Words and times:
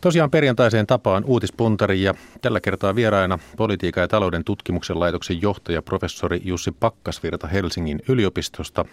Tosiaan 0.00 0.30
perjantaiseen 0.30 0.86
tapaan 0.86 1.24
uutispuntari 1.24 2.02
ja 2.02 2.14
tällä 2.42 2.60
kertaa 2.60 2.94
vieraina 2.94 3.38
politiikan 3.56 4.02
ja 4.02 4.08
talouden 4.08 4.44
tutkimuksen 4.44 5.00
laitoksen 5.00 5.42
johtaja 5.42 5.82
professori 5.82 6.40
Jussi 6.44 6.72
Pakkasvirta 6.72 7.46
Helsingin 7.46 8.02
yliopistosta 8.08 8.84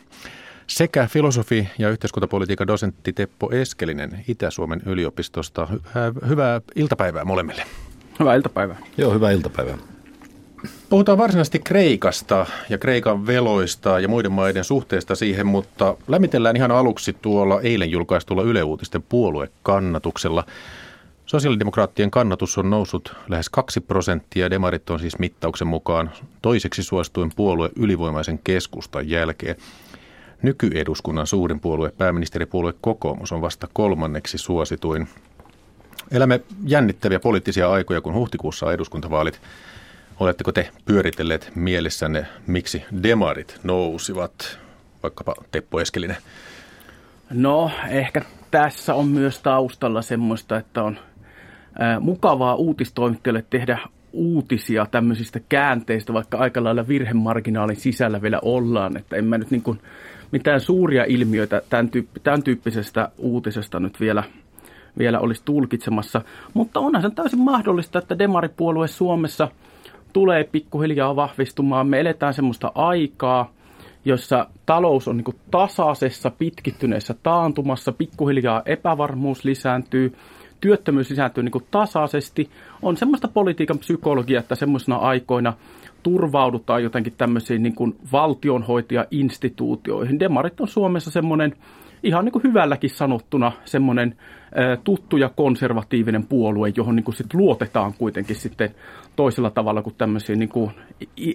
sekä 0.67 1.07
filosofi- 1.11 1.67
ja 1.77 1.89
yhteiskuntapolitiikan 1.89 2.67
dosentti 2.67 3.13
Teppo 3.13 3.51
Eskelinen 3.51 4.23
Itä-Suomen 4.27 4.81
yliopistosta. 4.85 5.67
Hyvää 6.27 6.61
iltapäivää 6.75 7.25
molemmille. 7.25 7.63
Hyvää 8.19 8.35
iltapäivää. 8.35 8.77
Joo, 8.97 9.13
hyvää 9.13 9.31
iltapäivää. 9.31 9.77
Puhutaan 10.89 11.17
varsinaisesti 11.17 11.59
Kreikasta 11.59 12.45
ja 12.69 12.77
Kreikan 12.77 13.27
veloista 13.27 13.99
ja 13.99 14.07
muiden 14.07 14.31
maiden 14.31 14.63
suhteesta 14.63 15.15
siihen, 15.15 15.47
mutta 15.47 15.97
lämmitellään 16.07 16.55
ihan 16.55 16.71
aluksi 16.71 17.13
tuolla 17.21 17.61
eilen 17.61 17.91
julkaistulla 17.91 18.43
Yle 18.43 18.63
Uutisten 18.63 19.03
puoluekannatuksella. 19.09 20.43
Sosiaalidemokraattien 21.33 22.11
kannatus 22.11 22.57
on 22.57 22.69
noussut 22.69 23.15
lähes 23.29 23.49
2 23.49 23.81
prosenttia. 23.81 24.49
Demarit 24.49 24.89
on 24.89 24.99
siis 24.99 25.19
mittauksen 25.19 25.67
mukaan 25.67 26.11
toiseksi 26.41 26.83
suosituin 26.83 27.31
puolue 27.35 27.69
ylivoimaisen 27.75 28.39
keskustan 28.43 29.09
jälkeen. 29.09 29.55
Nykyeduskunnan 30.41 31.27
suurin 31.27 31.59
puolue, 31.59 31.91
pääministeripuolue 31.97 32.73
kokoomus, 32.81 33.31
on 33.31 33.41
vasta 33.41 33.67
kolmanneksi 33.73 34.37
suosituin. 34.37 35.07
Elämme 36.11 36.41
jännittäviä 36.65 37.19
poliittisia 37.19 37.71
aikoja, 37.71 38.01
kun 38.01 38.13
huhtikuussa 38.13 38.65
on 38.65 38.73
eduskuntavaalit. 38.73 39.41
Oletteko 40.19 40.51
te 40.51 40.69
pyöritelleet 40.85 41.51
mielessänne, 41.55 42.25
miksi 42.47 42.83
demarit 43.03 43.59
nousivat, 43.63 44.59
vaikkapa 45.03 45.35
Teppo 45.51 45.79
Eskelinen? 45.79 46.17
No, 47.29 47.71
ehkä 47.89 48.21
tässä 48.51 48.93
on 48.93 49.07
myös 49.07 49.39
taustalla 49.39 50.01
semmoista, 50.01 50.57
että 50.57 50.83
on 50.83 50.97
mukavaa 51.99 52.55
uutistoimittajalle 52.55 53.45
tehdä 53.49 53.79
uutisia 54.13 54.85
tämmöisistä 54.91 55.39
käänteistä, 55.49 56.13
vaikka 56.13 56.37
aika 56.37 56.63
lailla 56.63 56.87
virhemarginaalin 56.87 57.75
sisällä 57.75 58.21
vielä 58.21 58.39
ollaan. 58.41 58.97
Että 58.97 59.15
en 59.15 59.25
mä 59.25 59.37
nyt 59.37 59.51
niin 59.51 59.61
kuin 59.61 59.79
mitään 60.31 60.59
suuria 60.59 61.03
ilmiöitä 61.03 61.61
tämän, 61.69 61.89
tyyppi, 61.89 62.19
tämän 62.19 62.43
tyyppisestä 62.43 63.09
uutisesta 63.17 63.79
nyt 63.79 63.99
vielä, 63.99 64.23
vielä 64.97 65.19
olisi 65.19 65.41
tulkitsemassa. 65.45 66.21
Mutta 66.53 66.79
onhan 66.79 67.01
se 67.01 67.09
täysin 67.09 67.39
mahdollista, 67.39 67.99
että 67.99 68.19
demaripuolue 68.19 68.87
Suomessa 68.87 69.47
tulee 70.13 70.43
pikkuhiljaa 70.43 71.15
vahvistumaan. 71.15 71.87
Me 71.87 71.99
eletään 71.99 72.33
semmoista 72.33 72.71
aikaa, 72.75 73.51
jossa 74.05 74.47
talous 74.65 75.07
on 75.07 75.17
niin 75.17 75.35
tasaisessa, 75.51 76.31
pitkittyneessä 76.31 77.15
taantumassa, 77.23 77.91
pikkuhiljaa 77.91 78.61
epävarmuus 78.65 79.45
lisääntyy, 79.45 80.15
työttömyys 80.63 81.09
lisääntyy 81.09 81.43
niin 81.43 81.63
tasaisesti. 81.71 82.49
On 82.81 82.97
semmoista 82.97 83.27
politiikan 83.27 83.79
psykologiaa, 83.79 84.39
että 84.39 84.55
semmoisena 84.55 84.97
aikoina 84.97 85.53
turvaudutaan 86.03 86.83
jotenkin 86.83 87.13
tämmöisiin 87.17 87.63
niin 87.63 87.75
kuin 87.75 87.95
valtionhoitaja-instituutioihin. 88.11 90.19
Demarit 90.19 90.61
on 90.61 90.67
Suomessa 90.67 91.11
semmoinen 91.11 91.55
ihan 92.03 92.25
niin 92.25 92.33
kuin 92.33 92.43
hyvälläkin 92.43 92.89
sanottuna 92.89 93.51
semmoinen 93.65 94.15
tuttu 94.83 95.17
ja 95.17 95.29
konservatiivinen 95.29 96.25
puolue, 96.25 96.73
johon 96.75 96.95
niin 96.95 97.03
kuin 97.03 97.15
sit 97.15 97.33
luotetaan 97.33 97.93
kuitenkin 97.97 98.35
sitten 98.35 98.69
toisella 99.15 99.49
tavalla 99.49 99.81
kuin 99.81 99.95
tämmöisiin 99.97 100.39
niin 100.39 100.49
kuin 100.49 100.71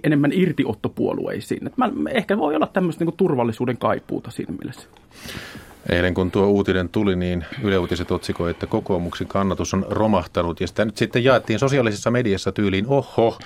enemmän 0.05 0.31
irtiottopuolueisiin. 0.35 1.67
Et 1.67 1.77
mä, 1.77 1.91
ehkä 2.11 2.39
voi 2.39 2.57
olla 2.57 2.67
tämmöistä 2.67 3.05
niin 3.05 3.11
kuin 3.11 3.17
turvallisuuden 3.17 3.79
kaipuuta 3.79 4.31
siinä 4.31 4.55
mielessä. 4.59 4.89
Eilen 5.89 6.15
kun 6.15 6.31
tuo 6.31 6.47
uutinen 6.47 6.89
tuli, 6.89 7.17
niin 7.17 7.45
Yle 7.63 7.79
Uutiset 7.79 8.11
otsikoi, 8.11 8.51
että 8.51 8.67
kokoomuksen 8.67 9.27
kannatus 9.27 9.75
on 9.75 9.87
romahtanut. 9.89 10.61
Ja 10.61 10.67
sitä 10.67 10.85
nyt 10.85 10.97
sitten 10.97 11.25
jaettiin 11.25 11.59
sosiaalisessa 11.59 12.11
mediassa 12.11 12.53
tyyliin, 12.53 12.87
oho, 12.87 13.39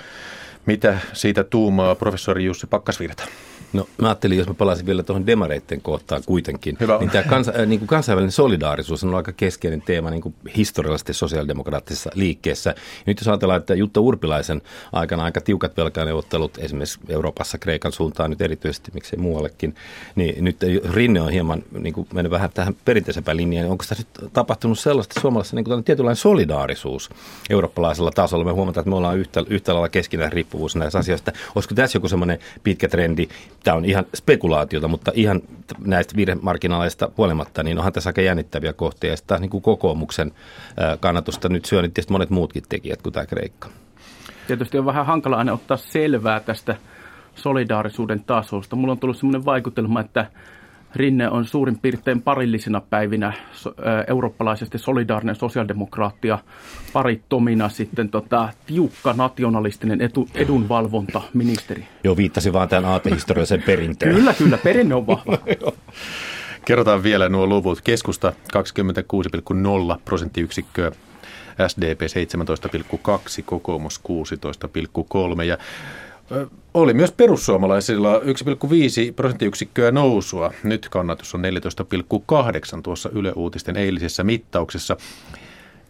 mitä 0.65 0.97
siitä 1.13 1.43
tuumaa 1.43 1.95
professori 1.95 2.45
Jussi 2.45 2.67
Pakkasvirta? 2.67 3.23
No 3.73 3.87
mä 4.01 4.07
ajattelin, 4.07 4.37
jos 4.37 4.47
mä 4.47 4.53
palaisin 4.53 4.85
vielä 4.85 5.03
tuohon 5.03 5.27
demareitten 5.27 5.81
kohtaan 5.81 6.21
kuitenkin, 6.25 6.77
Hyvä 6.79 6.97
niin 6.97 7.09
tämä 7.09 7.23
kansa, 7.23 7.53
äh, 7.59 7.65
niin 7.65 7.79
kuin 7.79 7.87
kansainvälinen 7.87 8.31
solidaarisuus 8.31 9.03
on 9.03 9.15
aika 9.15 9.31
keskeinen 9.31 9.81
teema 9.81 10.09
niin 10.09 10.21
kuin 10.21 10.35
historiallisesti 10.57 11.13
sosiaalidemokraattisessa 11.13 12.09
liikkeessä. 12.13 12.69
Ja 12.69 13.03
nyt 13.05 13.19
jos 13.19 13.27
ajatellaan, 13.27 13.59
että 13.59 13.73
Jutta 13.73 14.01
Urpilaisen 14.01 14.61
aikana 14.91 15.23
aika 15.23 15.41
tiukat 15.41 15.77
velkaneuvottelut 15.77 16.57
esimerkiksi 16.57 16.99
Euroopassa 17.09 17.57
Kreikan 17.57 17.91
suuntaan 17.91 18.29
nyt 18.29 18.41
erityisesti, 18.41 18.91
miksei 18.93 19.19
muuallekin, 19.19 19.75
niin 20.15 20.43
nyt 20.43 20.57
Rinne 20.93 21.21
on 21.21 21.31
hieman 21.31 21.63
niin 21.79 21.93
kuin 21.93 22.07
mennyt 22.13 22.31
vähän 22.31 22.49
tähän 22.53 22.75
perinteisempään 22.85 23.37
linjaan. 23.37 23.71
Onko 23.71 23.85
tässä 23.89 24.03
nyt 24.03 24.33
tapahtunut 24.33 24.79
sellaista 24.79 25.21
suomalaisessa 25.21 25.55
niin 25.55 25.83
tietynlainen 25.83 26.15
solidaarisuus 26.15 27.09
eurooppalaisella 27.49 28.11
tasolla? 28.11 28.45
Me 28.45 28.51
huomataan, 28.51 28.81
että 28.81 28.89
me 28.89 28.95
ollaan 28.95 29.17
yhtä, 29.17 29.43
yhtä 29.49 29.73
lailla 29.73 29.89
keskinäinen 29.89 30.33
riippuvuus 30.33 30.75
näissä 30.75 30.99
asioissa. 30.99 31.31
Olisiko 31.55 31.75
tässä 31.75 31.95
joku 31.97 32.07
semmoinen 32.07 32.39
pitkä 32.63 32.87
trendi, 32.87 33.27
tämä 33.63 33.77
on 33.77 33.85
ihan 33.85 34.05
spekulaatiota, 34.15 34.87
mutta 34.87 35.11
ihan 35.15 35.41
näistä 35.85 36.15
virhemarginaaleista 36.15 37.11
huolimatta, 37.17 37.63
niin 37.63 37.77
onhan 37.77 37.93
tässä 37.93 38.09
aika 38.09 38.21
jännittäviä 38.21 38.73
kohtia. 38.73 39.15
Ja 39.29 39.37
niin 39.37 39.49
kuin 39.49 39.61
kokoomuksen 39.61 40.31
kannatusta 40.99 41.49
nyt 41.49 41.65
syö 41.65 41.81
niin 41.81 41.91
monet 42.09 42.29
muutkin 42.29 42.63
tekijät 42.69 43.01
kuin 43.01 43.13
tämä 43.13 43.25
Kreikka. 43.25 43.69
Tietysti 44.47 44.77
on 44.77 44.85
vähän 44.85 45.05
hankala 45.05 45.37
aina 45.37 45.53
ottaa 45.53 45.77
selvää 45.77 46.39
tästä 46.39 46.75
solidaarisuuden 47.35 48.23
tasosta. 48.23 48.75
Mulla 48.75 48.91
on 48.91 48.99
tullut 48.99 49.17
sellainen 49.17 49.45
vaikutelma, 49.45 50.01
että 50.01 50.25
Rinne 50.95 51.29
on 51.29 51.45
suurin 51.45 51.79
piirtein 51.79 52.21
parillisina 52.21 52.81
päivinä 52.81 53.33
eurooppalaisesti 54.07 54.77
solidaarinen 54.77 55.35
sosiaalidemokraattia, 55.35 56.39
parittomina 56.93 57.69
sitten 57.69 58.09
tota, 58.09 58.49
tiukka 58.65 59.13
nationalistinen 59.13 60.01
etu, 60.01 60.29
edunvalvonta 60.35 61.21
ministeri. 61.33 61.87
Joo, 62.03 62.17
viittasi 62.17 62.53
vaan 62.53 62.69
tämän 62.69 62.91
aatehistoriallisen 62.91 63.61
perinteen. 63.61 64.15
kyllä, 64.15 64.33
kyllä, 64.33 64.57
perinne 64.57 64.95
on 64.95 65.07
vahva. 65.07 65.37
Kerrotaan 66.65 67.03
vielä 67.03 67.29
nuo 67.29 67.47
luvut. 67.47 67.81
Keskusta 67.81 68.33
26,0 69.93 69.99
prosenttiyksikköä, 70.05 70.91
SDP 71.67 72.01
17,2, 72.01 73.43
kokoomus 73.45 74.01
16,3 75.37 75.43
ja 75.43 75.57
oli 76.73 76.93
myös 76.93 77.11
perussuomalaisilla 77.11 78.19
1,5 78.19 78.23
prosenttiyksikköä 79.15 79.91
nousua. 79.91 80.53
Nyt 80.63 80.89
kannatus 80.89 81.35
on 81.35 81.43
14,8 82.75 82.81
tuossa 82.83 83.09
Yle 83.13 83.31
Uutisten 83.35 83.77
eilisessä 83.77 84.23
mittauksessa. 84.23 84.97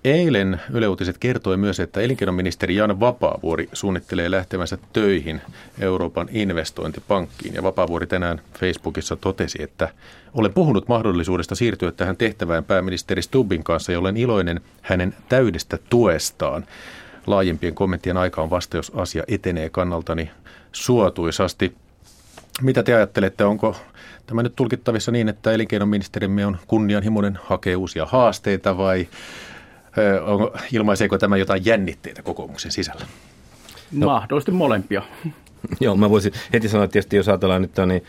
Eilen 0.03 0.61
Yle 0.73 0.87
Uutiset 0.87 1.17
kertoi 1.17 1.57
myös, 1.57 1.79
että 1.79 2.01
elinkeinoministeri 2.01 2.75
Jan 2.75 2.99
Vapaavuori 2.99 3.69
suunnittelee 3.73 4.31
lähtevänsä 4.31 4.77
töihin 4.93 5.41
Euroopan 5.79 6.27
investointipankkiin. 6.31 7.53
Ja 7.53 7.63
Vapaavuori 7.63 8.07
tänään 8.07 8.41
Facebookissa 8.59 9.15
totesi, 9.15 9.63
että 9.63 9.89
olen 10.33 10.53
puhunut 10.53 10.87
mahdollisuudesta 10.87 11.55
siirtyä 11.55 11.91
tähän 11.91 12.17
tehtävään 12.17 12.63
pääministeri 12.63 13.21
Stubbin 13.21 13.63
kanssa 13.63 13.91
ja 13.91 13.99
olen 13.99 14.17
iloinen 14.17 14.61
hänen 14.81 15.15
täydestä 15.29 15.77
tuestaan 15.89 16.65
laajempien 17.25 17.75
kommenttien 17.75 18.17
aika 18.17 18.41
on 18.41 18.49
vasta, 18.49 18.77
jos 18.77 18.91
asia 18.95 19.23
etenee 19.27 19.69
kannaltani 19.69 20.31
suotuisasti. 20.71 21.75
Mitä 22.61 22.83
te 22.83 22.93
ajattelette, 22.93 23.45
onko 23.45 23.75
tämä 24.27 24.43
nyt 24.43 24.55
tulkittavissa 24.55 25.11
niin, 25.11 25.29
että 25.29 25.51
elinkeinoministerimme 25.51 26.45
on 26.45 26.57
kunnianhimoinen, 26.67 27.39
hakee 27.43 27.75
uusia 27.75 28.05
haasteita 28.05 28.77
vai 28.77 29.07
onko, 30.25 30.57
ilmaiseeko 30.71 31.17
tämä 31.17 31.37
jotain 31.37 31.65
jännitteitä 31.65 32.21
kokoomuksen 32.21 32.71
sisällä? 32.71 33.05
No. 33.91 34.07
Mahdollisesti 34.07 34.51
molempia. 34.51 35.01
Joo, 35.81 35.95
mä 35.95 36.09
voisin 36.09 36.33
heti 36.53 36.69
sanoa, 36.69 36.83
että 36.85 36.93
tietysti 36.93 37.15
jos 37.15 37.27
ajatellaan 37.27 37.61
nyt 37.61 37.71
niin, 37.87 38.03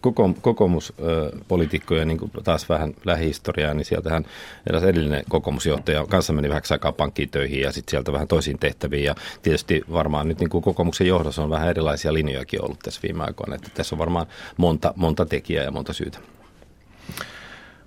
koko, 0.00 0.30
kokoomuspolitiikkoja 0.40 2.04
niin 2.04 2.18
kuin 2.18 2.30
taas 2.44 2.68
vähän 2.68 2.94
lähihistoriaa, 3.04 3.74
niin 3.74 3.84
sieltähän 3.84 4.24
eräs 4.66 4.82
edellinen 4.82 5.24
kokoomusjohtaja 5.28 6.06
kanssa 6.06 6.32
meni 6.32 6.48
vähän 6.48 6.62
aikaa 6.70 6.92
pankkiin 6.92 7.28
töihin 7.28 7.60
ja 7.60 7.72
sitten 7.72 7.90
sieltä 7.90 8.12
vähän 8.12 8.28
toisiin 8.28 8.58
tehtäviin. 8.58 9.04
Ja 9.04 9.14
tietysti 9.42 9.82
varmaan 9.92 10.28
nyt 10.28 10.40
niin 10.40 10.50
kuin 10.50 10.62
kokoomuksen 10.62 11.06
johdossa 11.06 11.42
on 11.42 11.50
vähän 11.50 11.68
erilaisia 11.68 12.12
linjojakin 12.12 12.64
ollut 12.64 12.78
tässä 12.78 13.00
viime 13.02 13.24
aikoina, 13.24 13.54
että 13.54 13.70
tässä 13.74 13.94
on 13.94 13.98
varmaan 13.98 14.26
monta, 14.56 14.92
monta 14.96 15.26
tekijää 15.26 15.64
ja 15.64 15.70
monta 15.70 15.92
syytä. 15.92 16.18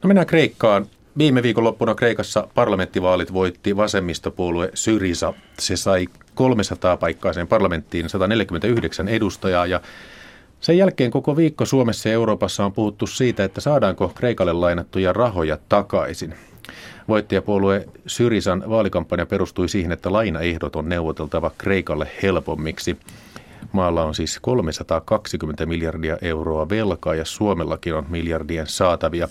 No 0.03 0.07
mennään 0.07 0.27
Kreikkaan. 0.27 0.85
Viime 1.17 1.43
viikonloppuna 1.43 1.95
Kreikassa 1.95 2.47
parlamenttivaalit 2.53 3.33
voitti 3.33 3.77
vasemmistopuolue 3.77 4.71
Syriza. 4.73 5.33
Se 5.59 5.77
sai 5.77 6.07
300 6.35 6.97
paikkaiseen 6.97 7.47
parlamenttiin 7.47 8.09
149 8.09 9.07
edustajaa 9.07 9.65
ja 9.65 9.81
sen 10.61 10.77
jälkeen 10.77 11.11
koko 11.11 11.37
viikko 11.37 11.65
Suomessa 11.65 12.09
ja 12.09 12.13
Euroopassa 12.13 12.65
on 12.65 12.73
puhuttu 12.73 13.07
siitä, 13.07 13.43
että 13.43 13.61
saadaanko 13.61 14.11
Kreikalle 14.15 14.53
lainattuja 14.53 15.13
rahoja 15.13 15.57
takaisin. 15.69 16.33
Voittajapuolue 17.07 17.87
Syrisan 18.07 18.63
vaalikampanja 18.69 19.25
perustui 19.25 19.69
siihen, 19.69 19.91
että 19.91 20.13
lainaehdot 20.13 20.75
on 20.75 20.89
neuvoteltava 20.89 21.51
Kreikalle 21.57 22.07
helpommiksi. 22.23 22.97
Maalla 23.71 24.03
on 24.03 24.15
siis 24.15 24.39
320 24.41 25.65
miljardia 25.65 26.17
euroa 26.21 26.69
velkaa 26.69 27.15
ja 27.15 27.25
Suomellakin 27.25 27.95
on 27.95 28.05
miljardien 28.09 28.67
saatavia. 28.67 29.27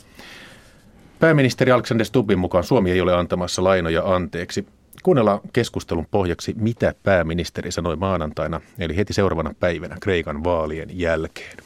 Pääministeri 1.20 1.73
Alexander 1.73 2.05
Stubbin 2.05 2.38
mukaan 2.38 2.65
Suomi 2.65 2.91
ei 2.91 3.00
ole 3.00 3.15
antamassa 3.15 3.65
lainoja 3.65 4.15
anteeksi. 4.15 4.67
Kuunnellaan 5.03 5.41
keskustelun 5.53 6.06
pohjaksi, 6.11 6.55
mitä 6.59 6.94
pääministeri 7.03 7.70
sanoi 7.70 7.97
maanantaina, 7.97 8.61
eli 8.79 8.97
heti 8.97 9.12
seuraavana 9.12 9.55
päivänä 9.61 9.97
Kreikan 10.00 10.44
vaalien 10.44 10.88
jälkeen. 10.93 11.56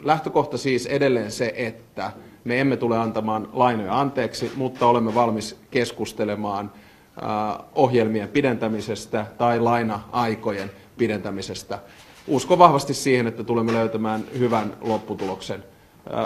Lähtökohta 0.00 0.58
siis 0.58 0.86
edelleen 0.86 1.30
se, 1.30 1.52
että 1.56 2.12
me 2.44 2.60
emme 2.60 2.76
tule 2.76 2.98
antamaan 2.98 3.48
lainoja 3.52 4.00
anteeksi, 4.00 4.52
mutta 4.56 4.86
olemme 4.86 5.14
valmis 5.14 5.58
keskustelemaan 5.70 6.72
ohjelmien 7.74 8.28
pidentämisestä 8.28 9.26
tai 9.38 9.60
laina-aikojen 9.60 10.70
pidentämisestä. 10.98 11.78
Uskon 12.26 12.58
vahvasti 12.58 12.94
siihen, 12.94 13.26
että 13.26 13.44
tulemme 13.44 13.72
löytämään 13.72 14.24
hyvän 14.38 14.76
lopputuloksen. 14.80 15.64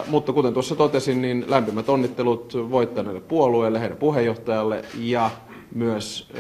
Mutta 0.06 0.32
kuten 0.32 0.54
tuossa 0.54 0.76
totesin, 0.76 1.22
niin 1.22 1.44
lämpimät 1.48 1.88
onnittelut 1.88 2.52
voittaneelle 2.70 3.20
puolueelle, 3.20 3.80
heidän 3.80 3.98
puheenjohtajalle 3.98 4.84
ja 4.98 5.30
myös, 5.74 6.30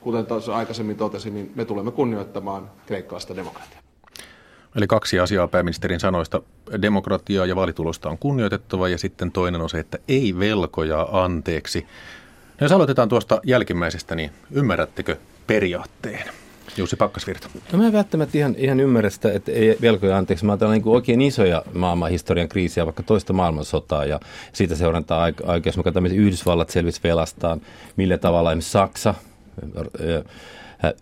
kuten 0.00 0.26
aikaisemmin 0.54 0.96
totesin, 0.96 1.34
niin 1.34 1.52
me 1.54 1.64
tulemme 1.64 1.90
kunnioittamaan 1.90 2.70
kreikkalaista 2.86 3.36
demokratiaa. 3.36 3.82
Eli 4.76 4.86
kaksi 4.86 5.20
asiaa 5.20 5.48
pääministerin 5.48 6.00
sanoista. 6.00 6.42
Demokratiaa 6.82 7.46
ja 7.46 7.56
vaalitulosta 7.56 8.10
on 8.10 8.18
kunnioitettava 8.18 8.88
ja 8.88 8.98
sitten 8.98 9.32
toinen 9.32 9.60
on 9.60 9.70
se, 9.70 9.78
että 9.78 9.98
ei 10.08 10.38
velkoja 10.38 11.08
anteeksi. 11.12 11.86
No 12.60 12.64
jos 12.64 12.72
aloitetaan 12.72 13.08
tuosta 13.08 13.40
jälkimmäisestä, 13.44 14.14
niin 14.14 14.30
ymmärrättekö 14.50 15.16
periaatteen? 15.46 16.24
Jussi 16.76 16.96
Pakkasvirta. 16.96 17.48
No 17.72 17.78
mä 17.78 17.86
en 17.86 17.92
välttämättä 17.92 18.38
ihan, 18.38 18.54
ihan 18.58 18.80
ymmärrä 18.80 19.10
sitä, 19.10 19.32
että 19.32 19.52
ei 19.52 19.76
velkoja 19.80 20.18
anteeksi. 20.18 20.44
Mä 20.44 20.52
ajattelen 20.52 20.72
niin 20.72 20.88
oikein 20.88 21.20
isoja 21.20 21.62
maailman 21.74 22.10
historian 22.10 22.48
kriisiä, 22.48 22.86
vaikka 22.86 23.02
toista 23.02 23.32
maailmansotaa 23.32 24.04
ja 24.04 24.20
siitä 24.52 24.74
seurantaa 24.74 25.22
aikaa. 25.22 25.60
Jos 25.64 25.76
me 25.76 25.82
katsomme, 25.82 26.08
Yhdysvallat 26.08 26.70
selvisi 26.70 27.00
velastaan, 27.04 27.60
millä 27.96 28.18
tavalla 28.18 28.52
esimerkiksi 28.52 28.70
Saksa, 28.70 29.14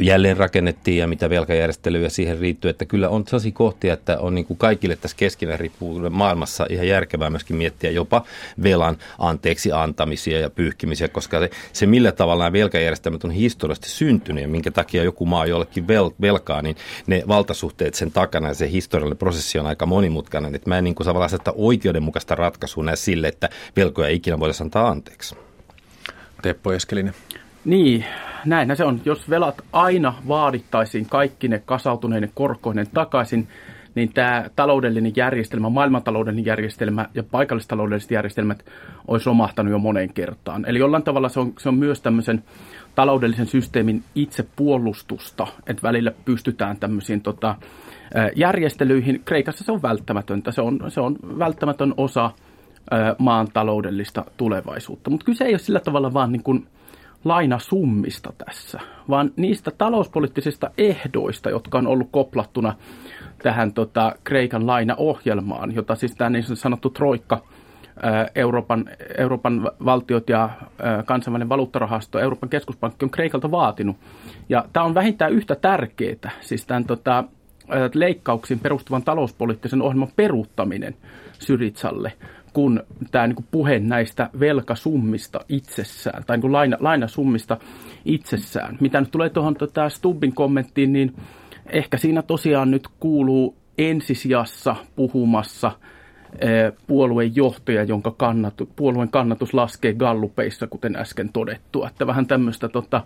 jälleen 0.00 0.36
rakennettiin 0.36 0.98
ja 0.98 1.06
mitä 1.06 1.30
velkajärjestelyä 1.30 2.08
siihen 2.08 2.38
riittyy, 2.38 2.68
että 2.68 2.84
kyllä 2.84 3.08
on 3.08 3.24
sellaisia 3.26 3.52
kohtia, 3.52 3.92
että 3.94 4.18
on 4.18 4.34
niin 4.34 4.44
kuin 4.44 4.56
kaikille 4.56 4.96
tässä 4.96 5.16
keskinä 5.16 5.56
riippuu 5.56 6.10
maailmassa 6.10 6.66
ihan 6.70 6.88
järkevää 6.88 7.30
myöskin 7.30 7.56
miettiä 7.56 7.90
jopa 7.90 8.24
velan 8.62 8.96
anteeksi 9.18 9.72
antamisia 9.72 10.40
ja 10.40 10.50
pyyhkimisiä, 10.50 11.08
koska 11.08 11.40
se, 11.40 11.50
se 11.72 11.86
millä 11.86 12.12
tavalla 12.12 12.44
nämä 12.44 12.52
velkajärjestelmät 12.52 13.24
on 13.24 13.30
historiallisesti 13.30 13.90
syntynyt 13.90 14.42
ja 14.42 14.48
minkä 14.48 14.70
takia 14.70 15.04
joku 15.04 15.26
maa 15.26 15.46
jollekin 15.46 15.88
vel, 15.88 16.10
velkaa, 16.20 16.62
niin 16.62 16.76
ne 17.06 17.22
valtasuhteet 17.28 17.94
sen 17.94 18.10
takana 18.10 18.48
ja 18.48 18.54
se 18.54 18.70
historiallinen 18.70 19.18
prosessi 19.18 19.58
on 19.58 19.66
aika 19.66 19.86
monimutkainen, 19.86 20.54
että 20.54 20.70
mä 20.70 20.78
en 20.78 20.84
niin 20.84 20.94
kuin 20.94 21.04
saa 21.04 21.52
oikeudenmukaista 21.54 22.34
ratkaisua 22.34 22.84
näe 22.84 22.96
sille, 22.96 23.28
että 23.28 23.48
velkoja 23.76 24.08
ikinä 24.08 24.40
voitaisiin 24.40 24.66
antaa 24.66 24.88
anteeksi. 24.88 25.36
Teppo 26.42 26.72
Eskelinen. 26.72 27.14
Niin, 27.64 28.04
näin 28.44 28.76
se 28.76 28.84
on. 28.84 29.00
Jos 29.04 29.30
velat 29.30 29.64
aina 29.72 30.14
vaadittaisiin 30.28 31.06
kaikki 31.06 31.48
ne 31.48 31.62
kasautuneiden 31.64 32.30
korkoinen 32.34 32.86
takaisin, 32.94 33.48
niin 33.94 34.12
tämä 34.12 34.44
taloudellinen 34.56 35.12
järjestelmä, 35.16 35.68
maailmantaloudellinen 35.68 36.46
järjestelmä 36.46 37.06
ja 37.14 37.22
paikallistaloudelliset 37.22 38.10
järjestelmät 38.10 38.64
olisi 39.08 39.26
romahtanut 39.26 39.70
jo 39.70 39.78
moneen 39.78 40.12
kertaan. 40.12 40.64
Eli 40.68 40.78
jollain 40.78 41.02
tavalla 41.02 41.28
se 41.28 41.40
on, 41.40 41.52
se 41.58 41.68
on 41.68 41.74
myös 41.74 42.00
tämmöisen 42.00 42.44
taloudellisen 42.94 43.46
systeemin 43.46 44.04
itsepuolustusta, 44.14 45.46
että 45.66 45.82
välillä 45.82 46.12
pystytään 46.24 46.76
tämmöisiin 46.76 47.20
tota, 47.20 47.54
järjestelyihin. 48.36 49.22
Kreikassa 49.24 49.64
se 49.64 49.72
on 49.72 49.82
välttämätöntä, 49.82 50.52
se 50.52 50.60
on, 50.60 50.80
se 50.88 51.00
on 51.00 51.16
välttämätön 51.38 51.94
osa 51.96 52.30
maan 53.18 53.48
taloudellista 53.52 54.24
tulevaisuutta. 54.36 55.10
Mutta 55.10 55.26
kyse 55.26 55.44
ei 55.44 55.52
ole 55.52 55.58
sillä 55.58 55.80
tavalla 55.80 56.14
vaan 56.14 56.32
niin 56.32 56.42
kuin 56.42 56.66
lainasummista 57.24 58.32
tässä, 58.46 58.80
vaan 59.08 59.30
niistä 59.36 59.70
talouspoliittisista 59.78 60.70
ehdoista, 60.78 61.50
jotka 61.50 61.78
on 61.78 61.86
ollut 61.86 62.08
koplattuna 62.10 62.74
tähän 63.42 63.72
tota, 63.72 64.12
Kreikan 64.24 64.66
lainaohjelmaan, 64.66 65.74
jota 65.74 65.94
siis 65.94 66.14
tämä 66.14 66.30
niin 66.30 66.56
sanottu 66.56 66.90
troikka, 66.90 67.42
Euroopan, 68.34 68.84
Euroopan 69.18 69.70
valtiot 69.84 70.28
ja 70.28 70.50
kansainvälinen 71.04 71.48
valuuttarahasto, 71.48 72.18
Euroopan 72.18 72.48
keskuspankki 72.48 73.04
on 73.04 73.10
Kreikalta 73.10 73.50
vaatinut. 73.50 73.96
Ja 74.48 74.64
tämä 74.72 74.86
on 74.86 74.94
vähintään 74.94 75.32
yhtä 75.32 75.54
tärkeää, 75.54 76.30
siis 76.40 76.66
tämän 76.66 76.84
tota, 76.84 77.24
leikkauksiin 77.94 78.60
perustuvan 78.60 79.02
talouspoliittisen 79.02 79.82
ohjelman 79.82 80.08
peruuttaminen 80.16 80.96
Syritsalle, 81.38 82.12
kuin 82.54 82.80
tämä 83.10 83.26
niin 83.26 83.36
kuin 83.36 83.46
puhe 83.50 83.78
näistä 83.78 84.30
velkasummista 84.40 85.40
itsessään, 85.48 86.24
tai 86.26 86.36
niin 86.36 86.40
kuin 86.40 86.52
laina, 86.52 86.76
lainasummista 86.80 87.56
itsessään. 88.04 88.78
Mitä 88.80 89.00
nyt 89.00 89.10
tulee 89.10 89.30
tuohon 89.30 89.54
tota 89.54 89.88
Stubbin 89.88 90.34
kommenttiin, 90.34 90.92
niin 90.92 91.16
ehkä 91.66 91.96
siinä 91.96 92.22
tosiaan 92.22 92.70
nyt 92.70 92.88
kuuluu 93.00 93.56
ensisijassa 93.78 94.76
puhumassa 94.96 95.72
puolueen 96.86 97.36
johtaja, 97.36 97.84
jonka 97.84 98.10
kannatu, 98.10 98.68
puolueen 98.76 99.08
kannatus 99.08 99.54
laskee 99.54 99.94
gallupeissa, 99.94 100.66
kuten 100.66 100.96
äsken 100.96 101.30
todettu. 101.32 101.84
Että 101.84 102.06
vähän 102.06 102.26
tämmöistä 102.26 102.68
tota, 102.68 103.02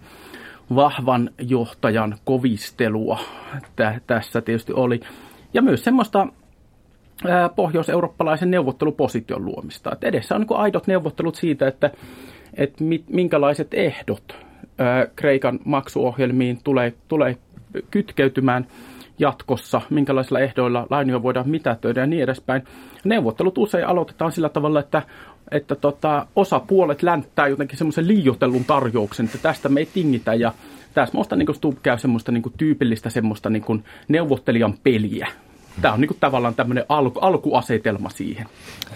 vahvan 0.74 1.30
johtajan 1.38 2.16
kovistelua 2.24 3.20
tässä 4.06 4.40
tietysti 4.40 4.72
oli. 4.72 5.00
Ja 5.54 5.62
myös 5.62 5.84
semmoista 5.84 6.26
pohjois-eurooppalaisen 7.56 8.50
neuvotteluposition 8.50 9.44
luomista. 9.44 9.92
Et 9.92 10.04
edessä 10.04 10.34
on 10.34 10.40
niin 10.40 10.58
aidot 10.58 10.86
neuvottelut 10.86 11.34
siitä, 11.34 11.68
että, 11.68 11.90
että 12.54 12.84
minkälaiset 13.10 13.74
ehdot 13.74 14.36
Kreikan 15.16 15.58
maksuohjelmiin 15.64 16.58
tulee, 16.64 16.92
tulee 17.08 17.36
kytkeytymään 17.90 18.66
jatkossa, 19.18 19.80
minkälaisilla 19.90 20.40
ehdoilla 20.40 20.86
lainoja 20.90 21.22
voidaan 21.22 21.48
mitätöidä 21.48 22.00
ja 22.00 22.06
niin 22.06 22.22
edespäin. 22.22 22.62
Neuvottelut 23.04 23.58
usein 23.58 23.86
aloitetaan 23.86 24.32
sillä 24.32 24.48
tavalla, 24.48 24.80
että, 24.80 25.02
että 25.50 25.74
tota, 25.74 26.26
osapuolet 26.36 27.02
länttää 27.02 27.48
jotenkin 27.48 27.78
semmoisen 27.78 28.08
liioitellun 28.08 28.64
tarjouksen, 28.64 29.26
että 29.26 29.38
tästä 29.38 29.68
me 29.68 29.80
ei 29.80 29.88
tingitä 29.94 30.34
ja 30.34 30.52
tässä 30.94 31.12
minusta 31.12 31.36
niin 31.36 31.54
Stubb 31.54 31.78
käy 31.82 31.98
semmoista 31.98 32.32
niin 32.32 32.42
kuin, 32.42 32.52
tyypillistä 32.56 33.10
semmoista 33.10 33.50
niin 33.50 33.62
kuin, 33.62 33.84
neuvottelijan 34.08 34.74
peliä 34.82 35.28
tämä 35.80 35.94
on 35.94 36.00
niin 36.00 36.08
kuin 36.08 36.18
tavallaan 36.20 36.54
tämmöinen 36.54 36.84
alku, 36.88 37.18
alkuasetelma 37.18 38.10
siihen. 38.10 38.46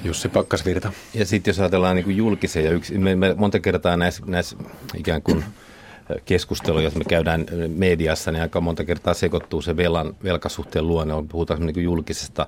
Jussi 0.04 0.28
Pakkasvirta. 0.28 0.92
Ja 1.14 1.26
sitten 1.26 1.50
jos 1.50 1.60
ajatellaan 1.60 1.96
niin 1.96 2.04
kuin 2.04 2.16
julkisen 2.16 2.64
ja 2.64 2.70
yksi, 2.70 2.98
me, 2.98 3.14
me 3.16 3.34
monta 3.34 3.60
kertaa 3.60 3.96
näissä, 3.96 4.22
näissä 4.26 4.56
ikään 4.96 5.22
kuin 5.22 5.44
keskustelu, 6.24 6.80
jos 6.80 6.94
me 6.94 7.04
käydään 7.04 7.46
mediassa, 7.68 8.32
niin 8.32 8.42
aika 8.42 8.60
monta 8.60 8.84
kertaa 8.84 9.14
sekoittuu 9.14 9.62
se 9.62 9.76
velan, 9.76 10.14
velkasuhteen 10.24 10.88
luonne. 10.88 11.14
Puhutaan 11.28 11.66
niin 11.66 11.74
kuin 11.74 11.84
julkisesta 11.84 12.46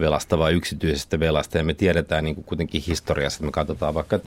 velasta 0.00 0.38
vai 0.38 0.52
yksityisestä 0.52 1.20
velasta. 1.20 1.58
Ja 1.58 1.64
me 1.64 1.74
tiedetään 1.74 2.24
niin 2.24 2.34
kuin 2.34 2.44
kuitenkin 2.44 2.82
historiassa, 2.86 3.36
että 3.36 3.46
me 3.46 3.52
katsotaan 3.52 3.94
vaikka 3.94 4.18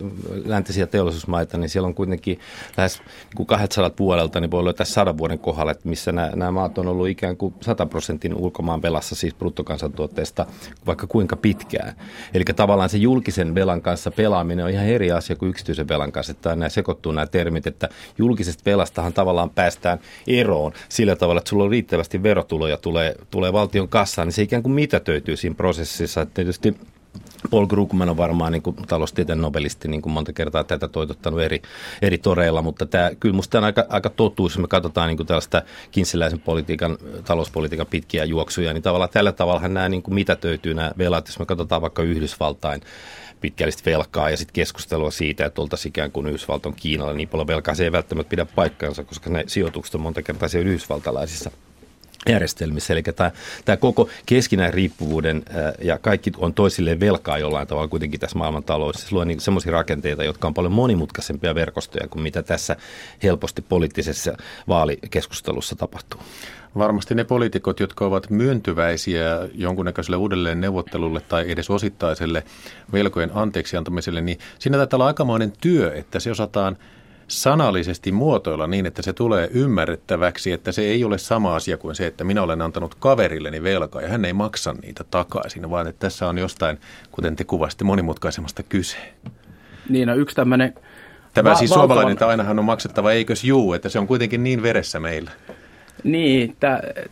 läntisiä 0.46 0.88
teollisuusmaita, 0.88 1.58
niin 1.58 1.70
siellä 1.70 1.88
on 1.88 1.96
kuitenkin 1.96 2.40
lähes 2.78 2.98
niin 3.00 3.36
kuin 3.36 3.48
200 3.48 3.92
vuodelta, 4.00 4.40
niin 4.40 4.52
voi 4.52 4.64
löytää 4.64 4.86
sadan 4.86 5.18
vuoden 5.18 5.40
kohdalla, 5.40 5.72
että 5.72 5.90
missä 5.90 6.12
nämä, 6.12 6.32
nämä 6.36 6.52
maat 6.52 6.78
on 6.78 6.88
ollut 6.88 7.08
ikään 7.08 7.38
kuin 7.38 7.54
100 7.62 7.86
prosentin 7.86 8.36
ulkomaan 8.36 8.82
velassa, 8.82 9.16
siis 9.16 9.34
bruttokansantuotteesta, 9.34 10.46
vaikka 10.86 11.08
kuinka 11.08 11.36
pitkään. 11.36 11.94
Eli 12.34 12.44
tavallaan 12.56 12.90
se 12.90 12.98
julkisen 12.98 13.56
velan 13.56 13.82
kanssa 13.82 14.12
pelaaminen 14.12 14.66
on 14.66 14.72
ihan 14.72 14.86
eri 14.86 15.12
asia 15.12 15.36
kuin 15.36 15.50
yksityisen 15.50 15.88
velan 15.88 16.12
kanssa. 16.12 16.32
Että 16.32 16.56
nämä 16.56 16.70
sekoittuu 16.70 17.12
nämä 17.12 17.28
termit, 17.28 17.68
että 17.68 17.90
julkisesta 18.18 18.64
velastahan 18.80 19.14
tavallaan 19.14 19.50
päästään 19.50 20.00
eroon 20.28 20.72
sillä 20.90 21.16
tavalla, 21.16 21.40
että 21.40 21.50
sulla 21.50 21.64
on 21.64 21.70
riittävästi 21.70 22.24
verotuloja 22.24 22.78
tulee, 22.78 23.16
tulee 23.32 23.54
valtion 23.54 23.90
kassaan, 23.90 24.28
niin 24.28 24.34
se 24.34 24.42
ikään 24.42 24.64
kuin 24.64 24.74
mitätöityy 24.74 25.38
siinä 25.38 25.56
prosessissa. 25.56 26.22
Että 26.22 26.34
tietysti 26.34 26.78
Paul 27.50 27.68
Krugman 27.68 28.10
on 28.10 28.18
varmaan 28.18 28.52
niin 28.52 28.64
taloustieteen 28.88 29.42
nobelisti 29.42 29.88
niin 29.88 30.02
kuin 30.02 30.14
monta 30.14 30.34
kertaa 30.34 30.64
tätä 30.64 30.88
toitottanut 30.88 31.42
eri, 31.42 31.62
eri 32.02 32.18
toreilla, 32.18 32.62
mutta 32.62 32.86
tämä, 32.86 33.12
kyllä 33.20 33.34
minusta 33.34 33.58
on 33.58 33.64
aika, 33.64 33.86
aika 33.90 34.10
totuus, 34.10 34.52
jos 34.52 34.60
me 34.60 34.68
katsotaan 34.68 35.08
niin 35.08 35.18
kuin 35.18 35.28
tällaista 35.28 35.62
kinsiläisen 35.92 36.40
politiikan, 36.40 36.98
talouspolitiikan 37.26 37.88
pitkiä 37.88 38.24
juoksuja, 38.24 38.74
niin 38.74 38.84
tavallaan 38.84 39.10
tällä 39.14 39.32
tavalla 39.32 39.68
nämä 39.68 39.90
niin 39.90 40.04
kuin 40.04 40.16
mitätöityy 40.16 40.74
nämä 40.74 40.92
velat, 40.98 41.28
jos 41.28 41.40
me 41.40 41.46
katsotaan 41.46 41.82
vaikka 41.82 42.04
Yhdysvaltain 42.04 42.82
pitkällistä 43.42 43.92
velkaa 43.92 44.30
ja 44.30 44.38
sitten 44.38 44.54
keskustelua 44.54 45.12
siitä, 45.12 45.46
että 45.46 45.62
oltaisiin 45.62 45.90
ikään 45.90 46.12
kuin 46.12 46.28
Yhdysvalton 46.28 46.74
Kiinalla 46.74 47.14
niin 47.14 47.30
paljon 47.30 47.48
velkaa. 47.48 47.76
Se 47.76 47.84
ei 47.84 47.92
välttämättä 47.92 48.30
pidä 48.30 48.46
paikkaansa, 48.46 49.04
koska 49.04 49.30
ne 49.30 49.44
sijoitukset 49.48 49.96
on 49.96 50.02
monta 50.02 50.22
kertaa 50.22 50.50
siellä 50.50 50.70
yhdysvaltalaisissa 50.70 51.52
järjestelmissä. 52.30 52.94
Eli 52.94 53.04
tämä, 53.04 53.32
tämä 53.66 53.78
koko 53.78 54.10
keskinäinen 54.26 54.74
riippuvuuden 54.74 55.44
ja 55.82 55.98
kaikki 55.98 56.32
on 56.38 56.54
toisilleen 56.54 57.00
velkaa 57.00 57.38
jollain 57.38 57.68
tavalla 57.68 57.88
kuitenkin 57.88 58.20
tässä 58.20 58.38
maailmantaloudessa. 58.38 59.08
Se 59.08 59.16
luo 59.16 59.24
niin 59.24 59.40
semmoisia 59.40 59.72
rakenteita, 59.72 60.24
jotka 60.24 60.48
on 60.48 60.54
paljon 60.54 60.72
monimutkaisempia 60.72 61.56
verkostoja 61.56 62.08
kuin 62.08 62.24
mitä 62.24 62.44
tässä 62.44 62.76
helposti 63.24 63.62
poliittisessa 63.62 64.38
vaalikeskustelussa 64.68 65.76
tapahtuu. 65.76 66.22
Varmasti 66.78 67.16
ne 67.16 67.24
poliitikot, 67.24 67.80
jotka 67.80 68.06
ovat 68.06 68.30
myöntyväisiä 68.30 69.48
jonkunnäköiselle 69.54 70.18
uudelleen 70.18 70.62
neuvottelulle 70.62 71.22
tai 71.22 71.52
edes 71.52 71.70
osittaiselle 71.70 72.44
velkojen 72.94 73.32
anteeksi 73.34 73.78
antamiselle, 73.78 74.22
niin 74.22 74.40
siinä 74.60 74.78
taitaa 74.78 74.98
olla 74.98 75.08
aikamoinen 75.08 75.54
työ, 75.62 75.94
että 75.94 76.20
se 76.20 76.32
osataan– 76.32 76.78
sanallisesti 77.30 78.12
muotoilla 78.12 78.68
niin, 78.68 78.86
että 78.86 79.02
se 79.02 79.14
tulee 79.14 79.50
ymmärrettäväksi, 79.54 80.52
että 80.52 80.72
se 80.72 80.82
ei 80.82 81.04
ole 81.04 81.18
sama 81.18 81.56
asia 81.56 81.78
kuin 81.78 81.96
se, 81.96 82.08
että 82.08 82.24
minä 82.24 82.42
olen 82.42 82.62
antanut 82.62 82.96
kaverilleni 82.96 83.64
velkaa 83.64 84.02
ja 84.02 84.08
hän 84.08 84.26
ei 84.26 84.34
maksa 84.34 84.76
niitä 84.84 85.04
takaisin, 85.04 85.70
vaan 85.70 85.88
että 85.88 86.00
tässä 86.00 86.28
on 86.28 86.38
jostain, 86.38 86.80
kuten 87.12 87.36
te 87.36 87.44
kuvasitte, 87.44 87.84
monimutkaisemmasta 87.84 88.64
kyse. 88.64 88.98
Niin, 89.90 90.08
no 90.08 90.16
yksi 90.16 90.36
tämmöinen... 90.36 90.74
Tämä 91.34 91.50
va- 91.50 91.56
siis 91.56 91.72
valtavan... 91.72 91.88
suomalainen, 91.88 92.14
että 92.14 92.28
ainahan 92.28 92.60
on 92.60 92.66
maksettava, 92.66 93.12
eikös 93.12 93.44
juu, 93.44 93.74
että 93.74 93.90
se 93.90 94.00
on 94.00 94.08
kuitenkin 94.08 94.44
niin 94.44 94.64
veressä 94.64 95.00
meillä. 95.00 95.32
Niin, 96.04 96.56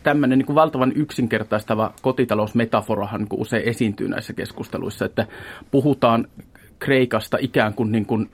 tämmöinen 0.03 0.39
niin 0.39 0.55
valtavan 0.55 0.91
yksinkertaistava 0.95 1.93
kotitalousmetaforahan 2.01 3.19
niin 3.19 3.29
usein 3.31 3.63
esiintyy 3.63 4.07
näissä 4.07 4.33
keskusteluissa, 4.33 5.05
että 5.05 5.27
puhutaan 5.71 6.27
Kreikasta 6.79 7.37
ikään 7.41 7.73
kuin, 7.73 7.91
niin 7.91 8.05
kuin 8.05 8.29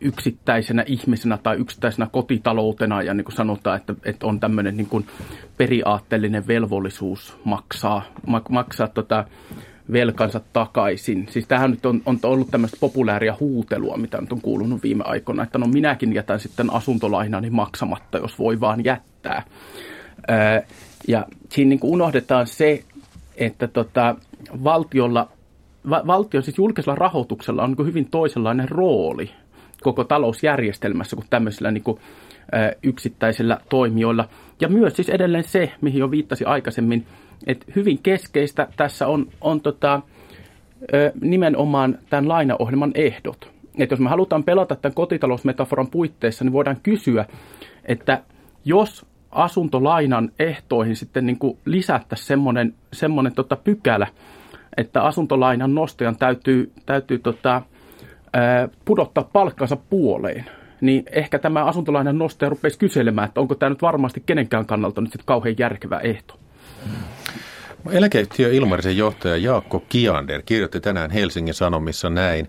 yksittäisenä 0.00 0.84
ihmisenä 0.86 1.38
tai 1.42 1.56
yksittäisenä 1.56 2.08
kotitaloutena 2.12 3.02
ja 3.02 3.14
niin 3.14 3.24
kuin 3.24 3.34
sanotaan, 3.34 3.76
että, 3.76 3.94
että 4.04 4.26
on 4.26 4.40
tämmöinen 4.40 4.76
niin 4.76 4.86
kuin 4.86 5.06
periaatteellinen 5.56 6.46
velvollisuus 6.46 7.38
maksaa, 7.44 8.02
maksaa 8.48 8.88
tota 8.88 9.24
velkansa 9.92 10.40
takaisin. 10.52 11.26
Siis 11.30 11.46
tähän 11.46 11.70
nyt 11.70 11.86
on, 11.86 12.02
on 12.06 12.18
ollut 12.22 12.50
tämmöistä 12.50 12.76
populääriä 12.80 13.34
huutelua, 13.40 13.96
mitä 13.96 14.20
nyt 14.20 14.32
on 14.32 14.40
kuulunut 14.40 14.82
viime 14.82 15.04
aikoina, 15.06 15.42
että 15.42 15.58
no 15.58 15.66
minäkin 15.66 16.14
jätän 16.14 16.40
sitten 16.40 16.72
asuntolainani 16.72 17.50
maksamatta, 17.50 18.18
jos 18.18 18.38
voi 18.38 18.60
vaan 18.60 18.84
jättää. 18.84 19.42
ja 21.08 21.26
siinä 21.48 21.68
niin 21.68 21.78
kuin 21.78 21.92
unohdetaan 21.92 22.46
se, 22.46 22.84
että 23.36 23.68
tota, 23.68 24.16
valtiolla 24.64 25.28
valtion, 25.90 26.42
siis 26.42 26.58
julkisella 26.58 26.94
rahoituksella 26.94 27.62
on 27.62 27.74
niin 27.78 27.86
hyvin 27.86 28.10
toisenlainen 28.10 28.68
rooli 28.68 29.30
koko 29.82 30.04
talousjärjestelmässä 30.04 31.16
kuin 31.16 31.26
tämmöisillä 31.30 31.70
niin 31.70 31.82
kuin, 31.82 32.00
yksittäisillä 32.82 33.58
toimijoilla. 33.68 34.28
Ja 34.60 34.68
myös 34.68 34.96
siis 34.96 35.08
edelleen 35.08 35.44
se, 35.44 35.72
mihin 35.80 36.00
jo 36.00 36.10
viittasi 36.10 36.44
aikaisemmin, 36.44 37.06
että 37.46 37.66
hyvin 37.76 37.98
keskeistä 38.02 38.68
tässä 38.76 39.06
on, 39.06 39.26
on 39.40 39.60
tota, 39.60 40.00
nimenomaan 41.20 41.98
tämän 42.10 42.28
lainaohjelman 42.28 42.92
ehdot. 42.94 43.50
Että 43.78 43.92
jos 43.92 44.00
me 44.00 44.08
halutaan 44.08 44.44
pelata 44.44 44.76
tämän 44.76 44.94
kotitalousmetaforan 44.94 45.90
puitteissa, 45.90 46.44
niin 46.44 46.52
voidaan 46.52 46.80
kysyä, 46.82 47.24
että 47.84 48.22
jos 48.64 49.06
asuntolainan 49.30 50.32
ehtoihin 50.38 50.96
sitten 50.96 51.26
niin 51.26 51.38
kuin 51.38 51.58
lisättäisiin 51.64 52.26
semmoinen, 52.26 52.74
semmoinen 52.92 53.32
tota 53.32 53.56
pykälä, 53.56 54.06
että 54.76 55.02
asuntolainan 55.02 55.74
nostajan 55.74 56.16
täytyy, 56.16 56.72
täytyy 56.86 57.18
tota, 57.18 57.62
pudottaa 58.84 59.28
palkkansa 59.32 59.76
puoleen, 59.76 60.44
niin 60.80 61.04
ehkä 61.12 61.38
tämä 61.38 61.64
asuntolainan 61.64 62.18
nostaja 62.18 62.48
rupeisi 62.48 62.78
kyselemään, 62.78 63.28
että 63.28 63.40
onko 63.40 63.54
tämä 63.54 63.70
nyt 63.70 63.82
varmasti 63.82 64.22
kenenkään 64.26 64.66
kannalta 64.66 65.00
nyt 65.00 65.12
sitten 65.12 65.26
kauhean 65.26 65.56
järkevä 65.58 65.98
ehto. 65.98 66.38
Eläkeyhtiö 67.90 68.52
Ilmarisen 68.52 68.96
johtaja 68.96 69.36
Jaakko 69.36 69.84
Kiander 69.88 70.42
kirjoitti 70.42 70.80
tänään 70.80 71.10
Helsingin 71.10 71.54
Sanomissa 71.54 72.10
näin. 72.10 72.48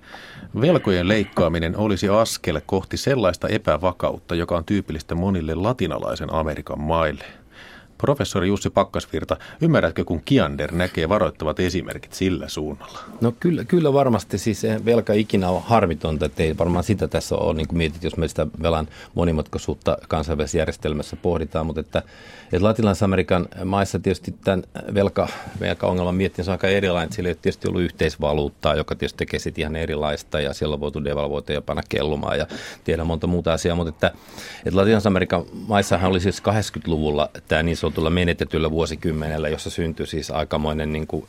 Velkojen 0.62 1.08
leikkaaminen 1.08 1.77
olisi 1.77 2.10
askel 2.10 2.62
kohti 2.65 2.98
sellaista 2.98 3.48
epävakautta, 3.48 4.36
joka 4.36 4.58
on 4.58 4.65
tyypillistä 4.65 5.15
monille 5.15 5.56
latinalaisen 5.56 6.34
Amerikan 6.34 6.79
maille. 6.79 7.25
Professori 7.98 8.48
Jussi 8.48 8.70
Pakkasvirta, 8.70 9.38
ymmärrätkö, 9.62 10.06
kun 10.06 10.22
Kiander 10.25 10.72
näkee 10.72 11.10
varoittavat 11.10 11.60
esimerkit 11.60 12.13
sillä 12.13 12.48
suunnalla? 12.48 13.00
No 13.22 13.34
kyllä, 13.39 13.63
kyllä 13.63 13.94
varmasti. 13.94 14.38
Siis 14.38 14.63
velka 14.86 15.13
ikinä 15.13 15.50
on 15.50 15.62
harmitonta, 15.63 16.25
että 16.25 16.44
ei 16.44 16.58
varmaan 16.58 16.84
sitä 16.84 17.08
tässä 17.08 17.36
ole 17.36 17.54
niin 17.54 17.68
mietit, 17.72 18.04
jos 18.04 18.18
me 18.18 18.27
sitä 18.27 18.48
velan 18.62 18.88
monimutkaisuutta 19.16 19.98
kansainvälisessä 20.08 20.58
järjestelmässä 20.58 21.16
pohditaan, 21.16 21.66
mutta 21.66 21.82
että, 21.82 22.04
että 22.54 22.68
Latinalais-Amerikan 22.68 23.48
maissa 23.66 24.00
tietysti 24.00 24.36
tämän 24.44 24.63
velka, 24.94 25.27
velkaongelman 25.60 26.16
miettiä 26.16 26.46
on 26.48 26.51
aika 26.51 26.68
erilainen. 26.68 27.13
Sillä 27.13 27.27
ei 27.27 27.32
ole 27.32 27.39
tietysti 27.42 27.68
ollut 27.68 27.82
yhteisvaluuttaa, 27.82 28.75
joka 28.75 28.96
tietysti 28.96 29.18
tekee 29.18 29.39
sitten 29.39 29.62
ihan 29.62 29.75
erilaista 29.75 30.39
ja 30.39 30.54
siellä 30.54 30.74
on 30.74 30.80
voitu 30.80 31.04
devalvoita 31.04 31.54
ja 31.54 31.62
panna 31.62 31.84
kellumaan 31.89 32.38
ja 32.38 32.48
tiedä 32.84 33.04
monta 33.04 33.27
muuta 33.27 33.54
asiaa, 33.54 33.75
mutta 33.75 33.89
että, 33.89 34.12
että 34.66 34.80
Latinalais-Amerikan 34.80 35.46
maissahan 35.68 36.10
oli 36.10 36.20
siis 36.20 36.44
80-luvulla 36.44 37.30
tämä 37.48 37.63
niin 37.63 37.77
sanotulla 37.88 38.10
menetetyllä 38.10 38.72
vuosikymmenellä, 38.72 39.50
jossa 39.50 39.70
syntyi 39.70 40.08
siis 40.08 40.32
aikamoinen 40.32 40.94
niin 40.94 41.08
kuin, 41.08 41.27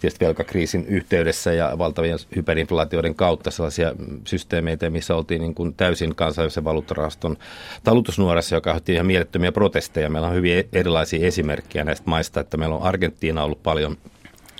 tietysti 0.00 0.24
velkakriisin 0.24 0.86
yhteydessä 0.86 1.52
ja 1.52 1.78
valtavien 1.78 2.18
hyperinflaatioiden 2.36 3.14
kautta 3.14 3.50
sellaisia 3.50 3.92
systeemeitä, 4.24 4.90
missä 4.90 5.16
oltiin 5.16 5.40
niin 5.40 5.54
kuin 5.54 5.74
täysin 5.74 6.14
kansainvälisen 6.14 6.64
valuuttarahaston 6.64 7.36
talutusnuorassa, 7.84 8.54
joka 8.54 8.70
aiheutti 8.70 8.92
ihan 8.92 9.06
mielettömiä 9.06 9.52
protesteja. 9.52 10.10
Meillä 10.10 10.28
on 10.28 10.34
hyvin 10.34 10.68
erilaisia 10.72 11.26
esimerkkejä 11.26 11.84
näistä 11.84 12.10
maista, 12.10 12.40
että 12.40 12.56
meillä 12.56 12.76
on 12.76 12.82
Argentiina 12.82 13.44
ollut 13.44 13.62
paljon 13.62 13.96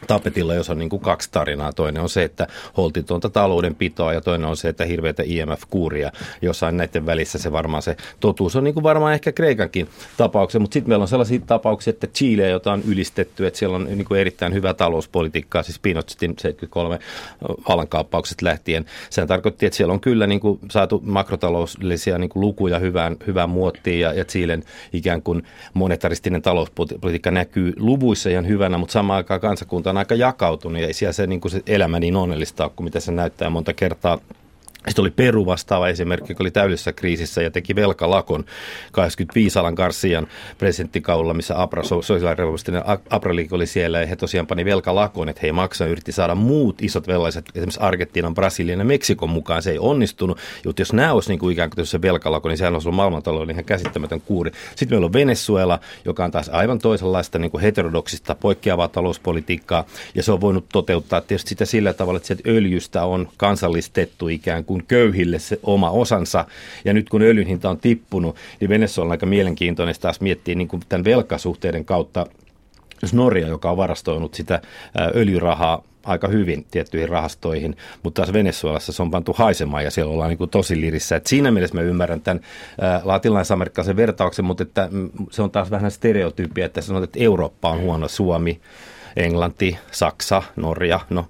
tapetilla, 0.04 0.54
jos 0.54 0.70
on 0.70 0.78
niin 0.78 0.90
kuin 0.90 1.02
kaksi 1.02 1.28
tarinaa. 1.32 1.72
Toinen 1.72 2.02
on 2.02 2.08
se, 2.08 2.22
että 2.22 2.46
holtitonta 2.76 3.30
taloudenpitoa 3.30 4.12
ja 4.12 4.20
toinen 4.20 4.48
on 4.48 4.56
se, 4.56 4.68
että 4.68 4.84
hirveätä 4.84 5.22
IMF-kuuria. 5.26 6.12
Jossain 6.42 6.76
näiden 6.76 7.06
välissä 7.06 7.38
se 7.38 7.52
varmaan 7.52 7.82
se 7.82 7.96
totuus 8.20 8.56
on 8.56 8.64
niin 8.64 8.74
kuin 8.74 8.84
varmaan 8.84 9.14
ehkä 9.14 9.32
Kreikankin 9.32 9.88
tapauksia, 10.16 10.60
mutta 10.60 10.74
sitten 10.74 10.88
meillä 10.88 11.02
on 11.02 11.08
sellaisia 11.08 11.40
tapauksia, 11.46 11.90
että 11.90 12.06
Chile, 12.06 12.48
jota 12.48 12.72
on 12.72 12.82
ylistetty, 12.88 13.46
että 13.46 13.58
siellä 13.58 13.76
on 13.76 13.84
niin 13.84 14.04
kuin 14.04 14.20
erittäin 14.20 14.54
hyvä 14.54 14.74
talouspolitiikkaa, 14.74 15.62
siis 15.62 15.78
Pinochetin 15.78 16.34
73 16.38 16.98
vallankaappaukset 17.68 18.42
lähtien. 18.42 18.84
Sehän 19.10 19.28
tarkoitti, 19.28 19.66
että 19.66 19.76
siellä 19.76 19.92
on 19.92 20.00
kyllä 20.00 20.26
niin 20.26 20.40
kuin 20.40 20.58
saatu 20.70 21.02
makrotaloudellisia 21.04 22.18
niin 22.18 22.30
kuin 22.30 22.40
lukuja 22.40 22.78
hyvään, 22.78 23.16
hyvään 23.26 23.50
muottiin 23.50 24.00
ja, 24.00 24.12
ja 24.12 24.24
Chilen 24.24 24.64
ikään 24.92 25.22
kuin 25.22 25.42
monetaristinen 25.74 26.42
talouspolitiikka 26.42 27.30
näkyy 27.30 27.72
luvuissa 27.78 28.30
ihan 28.30 28.48
hyvänä, 28.48 28.78
mutta 28.78 28.92
samaan 28.92 29.16
aikaan 29.16 29.40
kansakunta 29.40 29.92
on 29.94 29.98
aika 29.98 30.14
jakautunut 30.14 30.80
ja 30.80 30.86
ei 30.86 30.92
siellä 30.92 31.12
se, 31.12 31.26
niin 31.26 31.40
kuin 31.40 31.52
se 31.52 31.62
elämä 31.66 32.00
niin 32.00 32.16
onnellista 32.16 32.68
kuin 32.68 32.84
mitä 32.84 33.00
se 33.00 33.12
näyttää 33.12 33.50
monta 33.50 33.72
kertaa 33.72 34.18
sitten 34.90 35.02
oli 35.02 35.10
Peru 35.10 35.46
vastaava 35.46 35.88
esimerkki, 35.88 36.32
joka 36.32 36.42
oli 36.42 36.50
täydellisessä 36.50 36.92
kriisissä 36.92 37.42
ja 37.42 37.50
teki 37.50 37.74
velkalakon 37.74 38.44
85 38.92 39.58
Alan 39.58 39.74
Garcian 39.74 40.26
presidenttikaudella, 40.58 41.34
missä 41.34 41.62
Abra, 41.62 41.82
sosiaalirepublistinen 41.82 42.82
Abra 43.10 43.32
oli 43.50 43.66
siellä 43.66 44.00
ja 44.00 44.06
he 44.06 44.16
tosiaan 44.16 44.46
pani 44.46 44.64
velkalakon, 44.64 45.28
että 45.28 45.40
he 45.42 45.48
ei 45.48 45.52
maksa, 45.52 45.86
yritti 45.86 46.12
saada 46.12 46.34
muut 46.34 46.82
isot 46.82 47.08
velaiset, 47.08 47.44
esimerkiksi 47.54 47.80
Argentiinan, 47.80 48.34
Brasilian 48.34 48.78
ja 48.78 48.84
Meksikon 48.84 49.30
mukaan. 49.30 49.62
Se 49.62 49.70
ei 49.70 49.78
onnistunut, 49.78 50.38
mutta 50.64 50.82
jos 50.82 50.92
nämä 50.92 51.12
olisi 51.12 51.28
niin 51.28 51.38
kuin 51.38 51.52
ikään 51.52 51.70
kuin 51.70 51.86
se 51.86 52.02
velkalako, 52.02 52.48
niin 52.48 52.58
sehän 52.58 52.74
olisi 52.74 52.88
ollut 52.88 52.96
maailmantalouden 52.96 53.50
ihan 53.50 53.64
käsittämätön 53.64 54.20
kuuri. 54.20 54.50
Sitten 54.76 54.88
meillä 54.96 55.06
on 55.06 55.12
Venezuela, 55.12 55.80
joka 56.04 56.24
on 56.24 56.30
taas 56.30 56.48
aivan 56.48 56.78
toisenlaista 56.78 57.38
niin 57.38 57.50
kuin 57.50 57.62
heterodoksista 57.62 58.34
poikkeavaa 58.34 58.88
talouspolitiikkaa 58.88 59.84
ja 60.14 60.22
se 60.22 60.32
on 60.32 60.40
voinut 60.40 60.66
toteuttaa 60.72 61.20
tietysti 61.20 61.48
sitä 61.48 61.64
sillä 61.64 61.92
tavalla, 61.92 62.16
että 62.16 62.26
sieltä 62.26 62.50
öljystä 62.50 63.04
on 63.04 63.28
kansallistettu 63.36 64.28
ikään 64.28 64.64
kuin 64.64 64.73
kuin 64.74 64.86
köyhille 64.88 65.38
se 65.38 65.60
oma 65.62 65.90
osansa. 65.90 66.44
Ja 66.84 66.92
nyt 66.92 67.08
kun 67.08 67.22
öljyn 67.22 67.46
hinta 67.46 67.70
on 67.70 67.78
tippunut, 67.78 68.36
niin 68.60 68.68
Venezuela 68.68 69.08
on 69.08 69.12
aika 69.12 69.26
mielenkiintoinen 69.26 69.94
taas 70.00 70.20
miettiä 70.20 70.54
niin 70.54 70.68
kuin 70.68 70.82
tämän 70.88 71.04
velkasuhteiden 71.04 71.84
kautta, 71.84 72.26
jos 73.02 73.14
Norja, 73.14 73.48
joka 73.48 73.70
on 73.70 73.76
varastoinut 73.76 74.34
sitä 74.34 74.62
öljyrahaa 75.14 75.82
aika 76.04 76.28
hyvin 76.28 76.66
tiettyihin 76.70 77.08
rahastoihin, 77.08 77.76
mutta 78.02 78.22
taas 78.22 78.32
Venezuelassa 78.32 78.92
se 78.92 79.02
on 79.02 79.10
pantu 79.10 79.32
haisemaan 79.32 79.84
ja 79.84 79.90
siellä 79.90 80.12
ollaan 80.12 80.30
niin 80.30 80.50
tosi 80.50 80.80
lirissä. 80.80 81.16
Et 81.16 81.26
siinä 81.26 81.50
mielessä 81.50 81.74
mä 81.74 81.80
ymmärrän 81.80 82.20
tämän 82.20 82.40
latinalais-amerikkalaisen 83.02 83.96
vertauksen, 83.96 84.44
mutta 84.44 84.62
että 84.62 84.88
mm, 84.90 85.10
se 85.30 85.42
on 85.42 85.50
taas 85.50 85.70
vähän 85.70 85.90
stereotyyppiä, 85.90 86.66
että 86.66 86.80
sanotaan, 86.80 87.04
että 87.04 87.18
Eurooppa 87.22 87.70
on 87.70 87.80
huono, 87.80 88.08
Suomi, 88.08 88.60
Englanti, 89.16 89.78
Saksa, 89.90 90.42
Norja, 90.56 91.00
no 91.10 91.26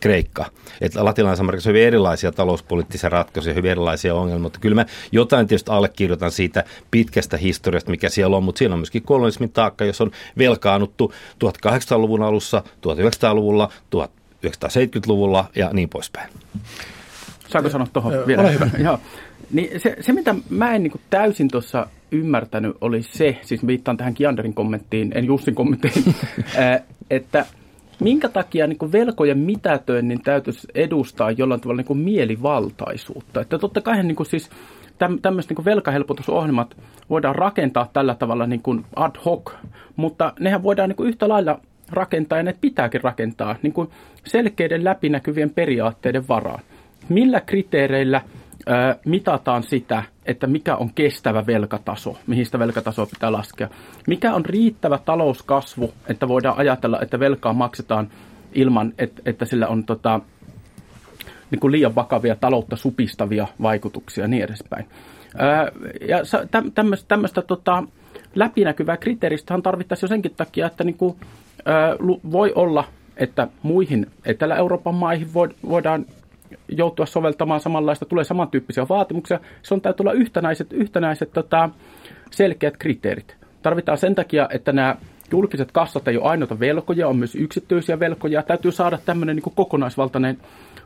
Kreikka. 0.00 0.46
Että 0.80 1.04
Latinalaisessa 1.04 1.42
Amerikassa 1.42 1.70
on 1.70 1.74
hyvin 1.74 1.86
erilaisia 1.86 2.32
talouspoliittisia 2.32 3.10
ratkaisuja, 3.10 3.54
hyvin 3.54 3.70
erilaisia 3.70 4.14
ongelmia, 4.14 4.42
mutta 4.42 4.58
kyllä 4.58 4.74
mä 4.74 4.86
jotain 5.12 5.46
tietysti 5.46 5.70
allekirjoitan 5.70 6.30
siitä 6.30 6.64
pitkästä 6.90 7.36
historiasta, 7.36 7.90
mikä 7.90 8.08
siellä 8.08 8.36
on, 8.36 8.44
mutta 8.44 8.58
siinä 8.58 8.74
on 8.74 8.80
myöskin 8.80 9.02
kolonismin 9.02 9.50
taakka, 9.52 9.84
jos 9.84 10.00
on 10.00 10.10
velkaannuttu 10.38 11.12
1800-luvun 11.44 12.22
alussa, 12.22 12.62
1900-luvulla, 12.66 13.68
1970-luvulla 13.96 15.44
ja 15.56 15.70
niin 15.72 15.88
poispäin. 15.88 16.30
Saanko 17.48 17.70
sanoa 17.70 17.86
tuohon 17.92 18.12
vielä? 18.26 18.42
Ole 18.42 18.52
hyvä. 18.52 18.70
Joo. 18.78 18.98
Niin 19.52 19.80
se, 19.80 19.96
se, 20.00 20.12
mitä 20.12 20.34
mä 20.50 20.74
en 20.74 20.82
niin 20.82 21.00
täysin 21.10 21.48
tuossa 21.48 21.86
ymmärtänyt, 22.10 22.76
oli 22.80 23.02
se, 23.02 23.38
siis 23.42 23.66
viittaan 23.66 23.96
tähän 23.96 24.14
Kianderin 24.14 24.54
kommenttiin, 24.54 25.12
en 25.14 25.24
Jussin 25.24 25.54
kommenttiin, 25.54 26.14
että 27.10 27.46
minkä 28.02 28.28
takia 28.28 28.66
niin 28.66 28.92
velkojen 28.92 29.38
mitätöinnin 29.38 30.22
täytyisi 30.22 30.68
edustaa 30.74 31.30
jollain 31.30 31.60
tavalla 31.60 31.82
niin 31.88 31.98
mielivaltaisuutta. 31.98 33.40
Että 33.40 33.58
totta 33.58 33.80
kai 33.80 34.02
niin 34.02 34.26
siis 34.26 34.50
tämmöiset 35.22 35.50
niin 35.50 35.64
velkahelpotusohjelmat 35.64 36.76
voidaan 37.10 37.34
rakentaa 37.34 37.90
tällä 37.92 38.14
tavalla 38.14 38.46
niin 38.46 38.62
kuin 38.62 38.84
ad 38.96 39.16
hoc, 39.24 39.52
mutta 39.96 40.32
nehän 40.40 40.62
voidaan 40.62 40.88
niin 40.88 40.96
kuin 40.96 41.08
yhtä 41.08 41.28
lailla 41.28 41.60
rakentaa 41.90 42.38
ja 42.38 42.42
ne 42.42 42.54
pitääkin 42.60 43.00
rakentaa 43.02 43.56
niin 43.62 43.72
kuin 43.72 43.88
selkeiden 44.24 44.84
läpinäkyvien 44.84 45.50
periaatteiden 45.50 46.28
varaan. 46.28 46.62
Millä 47.08 47.40
kriteereillä 47.40 48.20
mitataan 49.04 49.62
sitä, 49.62 50.02
että 50.26 50.46
mikä 50.46 50.76
on 50.76 50.90
kestävä 50.94 51.46
velkataso, 51.46 52.18
mihin 52.26 52.46
sitä 52.46 52.58
velkatasoa 52.58 53.06
pitää 53.06 53.32
laskea. 53.32 53.68
Mikä 54.06 54.34
on 54.34 54.44
riittävä 54.44 54.98
talouskasvu, 54.98 55.94
että 56.08 56.28
voidaan 56.28 56.58
ajatella, 56.58 57.00
että 57.00 57.20
velkaa 57.20 57.52
maksetaan 57.52 58.08
ilman, 58.52 58.92
että, 58.98 59.22
että 59.26 59.44
sillä 59.44 59.68
on 59.68 59.84
tota, 59.84 60.20
niin 61.50 61.60
kuin 61.60 61.72
liian 61.72 61.94
vakavia 61.94 62.36
taloutta 62.36 62.76
supistavia 62.76 63.46
vaikutuksia 63.62 64.24
ja 64.24 64.28
niin 64.28 64.44
edespäin. 64.44 64.86
Ja 66.08 66.18
tämmöistä, 66.74 67.08
tämmöistä 67.08 67.42
tota, 67.42 67.84
läpinäkyvää 68.34 68.96
kriteeristähän 68.96 69.62
tarvittaisiin 69.62 70.08
jo 70.08 70.08
senkin 70.08 70.34
takia, 70.36 70.66
että 70.66 70.84
niin 70.84 70.98
kuin, 70.98 71.16
voi 72.32 72.52
olla, 72.54 72.84
että 73.16 73.48
muihin 73.62 74.06
Etelä-Euroopan 74.24 74.94
maihin 74.94 75.28
voidaan 75.68 76.06
joutua 76.68 77.06
soveltamaan 77.06 77.60
samanlaista, 77.60 78.06
tulee 78.06 78.24
samantyyppisiä 78.24 78.86
vaatimuksia. 78.88 79.40
Se 79.62 79.74
on 79.74 79.80
täytyy 79.80 80.04
olla 80.04 80.12
yhtenäiset, 80.12 80.72
yhtenäiset 80.72 81.32
tota, 81.32 81.70
selkeät 82.30 82.76
kriteerit. 82.76 83.36
Tarvitaan 83.62 83.98
sen 83.98 84.14
takia, 84.14 84.48
että 84.52 84.72
nämä 84.72 84.96
julkiset 85.30 85.72
kassat 85.72 86.08
ei 86.08 86.16
ole 86.16 86.30
ainoita 86.30 86.60
velkoja, 86.60 87.08
on 87.08 87.16
myös 87.16 87.34
yksityisiä 87.34 88.00
velkoja. 88.00 88.42
Täytyy 88.42 88.72
saada 88.72 88.98
tämmöinen 88.98 89.36
niin 89.36 89.54
kokonaisvaltainen 89.54 90.38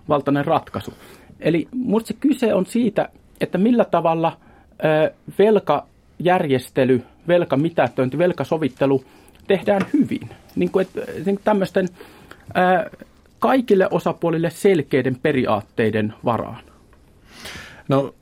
valtainen 0.08 0.44
ratkaisu. 0.44 0.94
Eli 1.40 1.68
minusta 1.72 2.14
kyse 2.20 2.54
on 2.54 2.66
siitä, 2.66 3.08
että 3.40 3.58
millä 3.58 3.84
tavalla 3.84 4.36
ö, 4.84 5.12
velkajärjestely, 5.38 7.02
velkamitätöinti, 7.28 8.18
velkasovittelu 8.18 9.04
tehdään 9.46 9.82
hyvin. 9.92 10.30
Niin 10.56 10.70
kuin, 10.70 10.86
että, 10.86 11.12
niin 11.26 11.40
tämmöisten 11.44 11.88
ö, 12.56 12.90
kaikille 13.46 13.88
osapuolille 13.90 14.50
selkeiden 14.50 15.16
periaatteiden 15.22 16.14
varaan. 16.24 16.64
No 17.88 18.14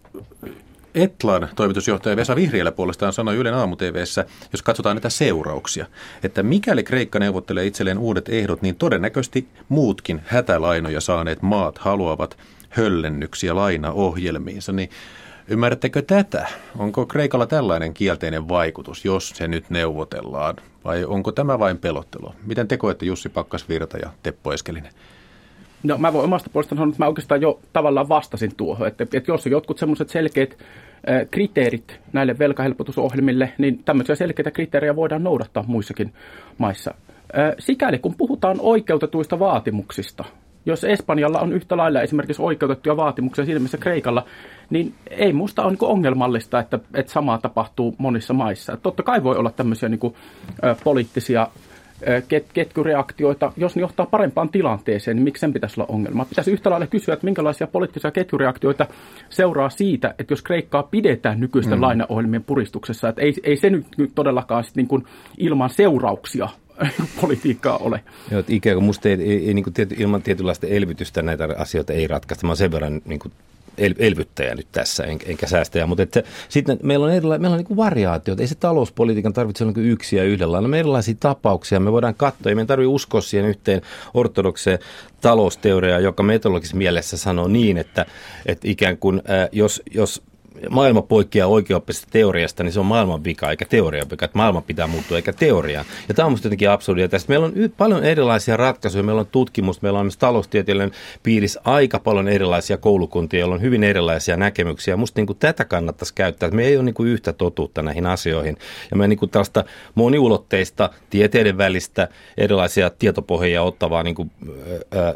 Etlan 0.94 1.48
toimitusjohtaja 1.56 2.16
Vesa 2.16 2.36
Vihriälä 2.36 2.72
puolestaan 2.72 3.12
sanoi 3.12 3.36
Ylen 3.36 3.54
aamu 3.54 3.76
TVssä, 3.76 4.24
jos 4.52 4.62
katsotaan 4.62 4.96
näitä 4.96 5.08
seurauksia, 5.08 5.86
että 6.22 6.42
mikäli 6.42 6.82
Kreikka 6.82 7.18
neuvottelee 7.18 7.66
itselleen 7.66 7.98
uudet 7.98 8.28
ehdot, 8.28 8.62
niin 8.62 8.76
todennäköisesti 8.76 9.48
muutkin 9.68 10.20
hätälainoja 10.26 11.00
saaneet 11.00 11.42
maat 11.42 11.78
haluavat 11.78 12.38
höllennyksiä 12.70 13.56
lainaohjelmiinsa. 13.56 14.72
Niin 14.72 14.90
ymmärrättekö 15.48 16.02
tätä? 16.02 16.46
Onko 16.78 17.06
Kreikalla 17.06 17.46
tällainen 17.46 17.94
kielteinen 17.94 18.48
vaikutus, 18.48 19.04
jos 19.04 19.28
se 19.28 19.48
nyt 19.48 19.70
neuvotellaan? 19.70 20.56
Vai 20.84 21.04
onko 21.04 21.32
tämä 21.32 21.58
vain 21.58 21.78
pelottelua? 21.78 22.34
Miten 22.46 22.68
te 22.68 22.76
koette 22.76 23.06
Jussi 23.06 23.28
Pakkasvirta 23.28 23.98
ja 23.98 24.10
Teppo 24.22 24.52
Eskelinen? 24.52 24.92
No 25.84 25.98
mä 25.98 26.12
voin 26.12 26.24
omasta 26.24 26.50
puolestani 26.52 26.78
sanoa, 26.78 26.90
että 26.92 27.04
mä 27.04 27.08
oikeastaan 27.08 27.40
jo 27.40 27.60
tavallaan 27.72 28.08
vastasin 28.08 28.56
tuohon, 28.56 28.88
että, 28.88 29.04
että 29.14 29.30
jos 29.30 29.46
on 29.46 29.52
jotkut 29.52 29.78
semmoiset 29.78 30.08
selkeät 30.08 30.58
kriteerit 31.30 32.00
näille 32.12 32.38
velkahelpotusohjelmille, 32.38 33.52
niin 33.58 33.80
tämmöisiä 33.84 34.14
selkeitä 34.14 34.50
kriteerejä 34.50 34.96
voidaan 34.96 35.24
noudattaa 35.24 35.64
muissakin 35.66 36.12
maissa. 36.58 36.94
Sikäli 37.58 37.98
kun 37.98 38.14
puhutaan 38.14 38.56
oikeutetuista 38.60 39.38
vaatimuksista, 39.38 40.24
jos 40.66 40.84
Espanjalla 40.84 41.40
on 41.40 41.52
yhtä 41.52 41.76
lailla 41.76 42.02
esimerkiksi 42.02 42.42
oikeutettuja 42.42 42.96
vaatimuksia 42.96 43.44
siinä 43.44 43.60
missä 43.60 43.78
Kreikalla, 43.78 44.24
niin 44.70 44.94
ei 45.10 45.32
musta 45.32 45.62
ole 45.62 45.70
niin 45.70 45.78
ongelmallista, 45.82 46.58
että, 46.58 46.78
että 46.94 47.12
samaa 47.12 47.38
tapahtuu 47.38 47.94
monissa 47.98 48.34
maissa. 48.34 48.76
Totta 48.76 49.02
kai 49.02 49.22
voi 49.22 49.36
olla 49.36 49.50
tämmöisiä 49.50 49.88
niin 49.88 50.00
kuin, 50.00 50.14
poliittisia 50.84 51.48
ket, 52.28 52.46
ketjureaktioita, 52.54 53.52
jos 53.56 53.76
ne 53.76 53.80
johtaa 53.80 54.06
parempaan 54.06 54.48
tilanteeseen, 54.48 55.16
niin 55.16 55.24
miksi 55.24 55.40
sen 55.40 55.52
pitäisi 55.52 55.80
olla 55.80 55.92
ongelma? 55.92 56.24
Pitäisi 56.24 56.50
yhtä 56.50 56.70
lailla 56.70 56.86
kysyä, 56.86 57.14
että 57.14 57.24
minkälaisia 57.24 57.66
poliittisia 57.66 58.10
ketjureaktioita 58.10 58.86
seuraa 59.30 59.70
siitä, 59.70 60.14
että 60.18 60.32
jos 60.32 60.42
Kreikkaa 60.42 60.82
pidetään 60.82 61.40
nykyisten 61.40 61.78
mm. 61.78 61.82
lainaohjelmien 61.82 62.44
puristuksessa, 62.44 63.08
että 63.08 63.22
ei, 63.22 63.34
ei 63.42 63.56
se 63.56 63.70
nyt, 63.70 63.86
nyt 63.96 64.12
todellakaan 64.14 64.64
sit 64.64 64.76
niin 64.76 64.88
kuin 64.88 65.04
ilman 65.38 65.70
seurauksia 65.70 66.48
politiikkaa 67.20 67.76
ole. 67.76 68.00
Joo, 68.30 68.40
että 68.40 68.52
ikään 68.52 68.76
kuin 68.76 68.84
musta 68.84 69.08
ei, 69.08 69.22
ei, 69.22 69.46
ei 69.46 69.54
niin 69.54 69.64
kuin 69.64 69.74
tiety, 69.74 69.94
ilman 69.98 70.22
tietynlaista 70.22 70.66
elvytystä 70.66 71.22
näitä 71.22 71.48
asioita 71.58 71.92
ei 71.92 72.06
ratkaista. 72.06 72.46
Mä 72.46 72.54
sen 72.54 72.72
verran 72.72 73.00
niin 73.04 73.18
kuin 73.18 73.32
el, 73.78 73.94
elvyttäjä 73.98 74.54
nyt 74.54 74.66
tässä, 74.72 75.04
en, 75.04 75.18
enkä 75.26 75.46
säästäjä. 75.46 75.86
Mutta 75.86 76.02
että, 76.02 76.22
sitten 76.48 76.78
meillä 76.82 77.06
on, 77.06 77.12
erila, 77.12 77.38
meillä 77.38 77.54
on 77.54 77.64
niin 77.68 77.76
variaatioita. 77.76 78.42
Ei 78.42 78.46
se 78.46 78.54
talouspolitiikan 78.54 79.32
tarvitse 79.32 79.64
olla 79.64 79.72
niin 79.76 79.90
yksi 79.90 80.16
ja 80.16 80.24
yhdellä 80.24 80.52
lailla. 80.52 80.68
Me 80.68 80.78
erilaisia 80.78 81.14
tapauksia. 81.20 81.80
Me 81.80 81.92
voidaan 81.92 82.14
katsoa. 82.14 82.50
Ei 82.50 82.54
meidän 82.54 82.66
tarvitse 82.66 82.88
uskoa 82.88 83.20
siihen 83.20 83.50
yhteen 83.50 83.82
ortodokseen 84.14 84.78
talousteoriaan, 85.20 86.02
joka 86.02 86.22
metodologisessa 86.22 86.76
mielessä 86.76 87.16
sanoo 87.16 87.48
niin, 87.48 87.78
että, 87.78 88.06
että 88.46 88.68
ikään 88.68 88.98
kuin 88.98 89.22
äh, 89.30 89.48
jos, 89.52 89.82
jos 89.94 90.22
maailma 90.70 91.02
poikkeaa 91.02 91.48
oikeoppisesta 91.48 92.08
teoriasta, 92.10 92.62
niin 92.62 92.72
se 92.72 92.80
on 92.80 92.86
maailman 92.86 93.24
vika 93.24 93.50
eikä 93.50 93.64
teorian 93.64 94.06
vika. 94.10 94.24
Että 94.24 94.38
maailma 94.38 94.60
pitää 94.60 94.86
muuttua 94.86 95.16
eikä 95.16 95.32
teoriaa. 95.32 95.84
Ja 96.08 96.14
tämä 96.14 96.26
on 96.26 96.32
minusta 96.32 96.46
jotenkin 96.46 96.70
absurdia. 96.70 97.08
Tästä 97.08 97.28
meillä 97.28 97.46
on 97.46 97.52
paljon 97.76 98.04
erilaisia 98.04 98.56
ratkaisuja. 98.56 99.02
Meillä 99.02 99.20
on 99.20 99.26
tutkimus, 99.26 99.82
meillä 99.82 99.98
on 99.98 100.06
myös 100.06 100.16
taloustieteellinen 100.16 100.92
piirissä 101.22 101.60
aika 101.64 101.98
paljon 101.98 102.28
erilaisia 102.28 102.76
koulukuntia, 102.76 103.40
joilla 103.40 103.54
on 103.54 103.62
hyvin 103.62 103.84
erilaisia 103.84 104.36
näkemyksiä. 104.36 104.96
Minusta 104.96 105.20
niin 105.20 105.36
tätä 105.38 105.64
kannattaisi 105.64 106.14
käyttää. 106.14 106.50
Me 106.50 106.64
ei 106.64 106.76
ole 106.76 106.84
niin 106.84 106.94
kuin 106.94 107.08
yhtä 107.08 107.32
totuutta 107.32 107.82
näihin 107.82 108.06
asioihin. 108.06 108.56
Ja 108.90 108.96
me 108.96 109.08
niin 109.08 109.18
kuin 109.18 109.30
tällaista 109.30 109.64
moniulotteista, 109.94 110.90
tieteiden 111.10 111.58
välistä, 111.58 112.08
erilaisia 112.36 112.90
tietopohjia 112.90 113.62
ottavaa 113.62 114.02
niin 114.02 114.14
kuin, 114.14 114.30
ää, 114.90 115.14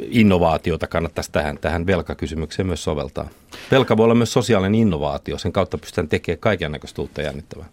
innovaatiota 0.00 0.86
kannattaisi 0.86 1.32
tähän, 1.32 1.58
tähän 1.60 1.86
velkakysymykseen 1.86 2.66
myös 2.66 2.84
soveltaa. 2.84 3.28
Velka 3.70 3.96
voi 3.96 4.04
olla 4.04 4.14
myös 4.14 4.32
sosiaalinen 4.32 4.73
tällainen 4.74 4.88
innovaatio. 4.88 5.38
Sen 5.38 5.52
kautta 5.52 5.78
pystytään 5.78 6.08
tekemään 6.08 6.38
kaiken 6.40 6.72
näköistä 6.72 7.02
uutta 7.02 7.22
jännittävää. 7.22 7.66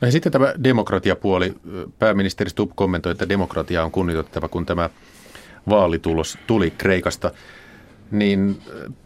No 0.00 0.08
ja 0.08 0.12
sitten 0.12 0.32
tämä 0.32 0.54
demokratiapuoli. 0.64 1.54
Pääministeri 1.98 2.50
Stubb 2.50 2.72
kommentoi, 2.74 3.12
että 3.12 3.28
demokratia 3.28 3.84
on 3.84 3.90
kunnioitettava, 3.90 4.48
kun 4.48 4.66
tämä 4.66 4.90
vaalitulos 5.68 6.38
tuli 6.46 6.70
Kreikasta. 6.70 7.30
Niin 8.10 8.60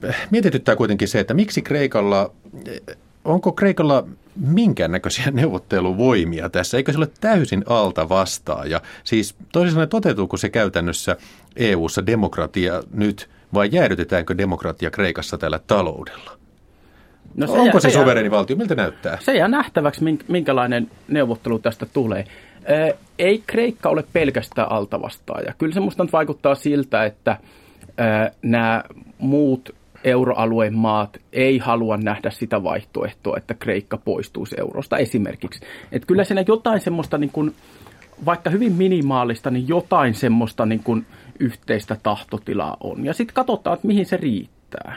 äh, 0.05 0.29
mietityttää 0.31 0.77
kuitenkin 0.77 1.09
se, 1.09 1.21
että 1.21 1.35
miksi 1.35 1.63
Kreikalla, 1.63 2.33
äh, 2.69 2.97
onko 3.25 3.53
Kreikalla 3.53 4.07
minkäännäköisiä 4.37 5.31
neuvotteluvoimia 5.31 6.51
tässä? 6.51 6.77
Eikö 6.77 6.93
se 6.93 6.99
ole 6.99 7.09
täysin 7.21 7.65
alta 7.67 8.09
vastaan? 8.09 8.71
Ja 8.71 8.81
siis 9.05 9.35
toisin 9.53 9.73
sanoen, 9.73 9.89
toteutuuko 9.89 10.37
se 10.37 10.49
käytännössä 10.49 11.17
EU-ssa 11.57 12.07
demokratia 12.07 12.83
nyt 12.93 13.31
vai 13.55 13.69
jäädytetäänkö 13.73 14.39
demokratia 14.39 14.91
Kreikassa 14.91 15.39
tällä 15.39 15.61
taloudella? 15.67 16.46
No 17.35 17.47
se 17.47 17.53
Onko 17.53 17.65
jää, 17.65 17.81
se, 17.81 17.91
se 17.91 17.99
suvereni 17.99 18.31
valtio? 18.31 18.57
Miltä 18.57 18.75
näyttää? 18.75 19.19
Se 19.21 19.35
jää 19.35 19.49
nähtäväksi, 19.49 20.05
minkälainen 20.29 20.91
neuvottelu 21.09 21.59
tästä 21.59 21.87
tulee. 21.87 22.25
Ei 23.19 23.43
Kreikka 23.47 23.89
ole 23.89 24.05
pelkästään 24.13 24.73
altavastaaja. 24.73 25.55
Kyllä 25.59 25.75
se 25.75 25.81
musta 25.81 26.07
vaikuttaa 26.13 26.55
siltä, 26.55 27.05
että 27.05 27.37
nämä 28.43 28.85
muut 29.19 29.75
euroalueen 30.05 30.75
maat 30.75 31.21
ei 31.33 31.59
halua 31.59 31.97
nähdä 31.97 32.31
sitä 32.31 32.63
vaihtoehtoa, 32.63 33.37
että 33.37 33.55
Kreikka 33.55 33.97
poistuisi 33.97 34.57
eurosta 34.59 34.97
esimerkiksi. 34.99 35.61
Et 35.93 36.07
kyllä 36.07 36.25
siinä 36.25 36.45
jotain 36.49 36.81
semmoista, 36.81 37.19
niin 37.19 37.31
kuin, 37.31 37.55
vaikka 38.25 38.51
hyvin 38.51 38.73
minimaalista, 38.73 39.51
niin 39.51 39.69
jotain 39.69 40.15
semmoista 40.15 40.67
niin 40.67 40.83
kuin 40.85 41.07
yhteistä 41.41 41.97
tahtotilaa 42.03 42.77
on. 42.81 43.05
Ja 43.05 43.15
sitten 43.15 43.35
katsotaan, 43.35 43.75
että 43.75 43.87
mihin 43.87 44.07
se 44.07 44.17
riittää. 44.17 44.97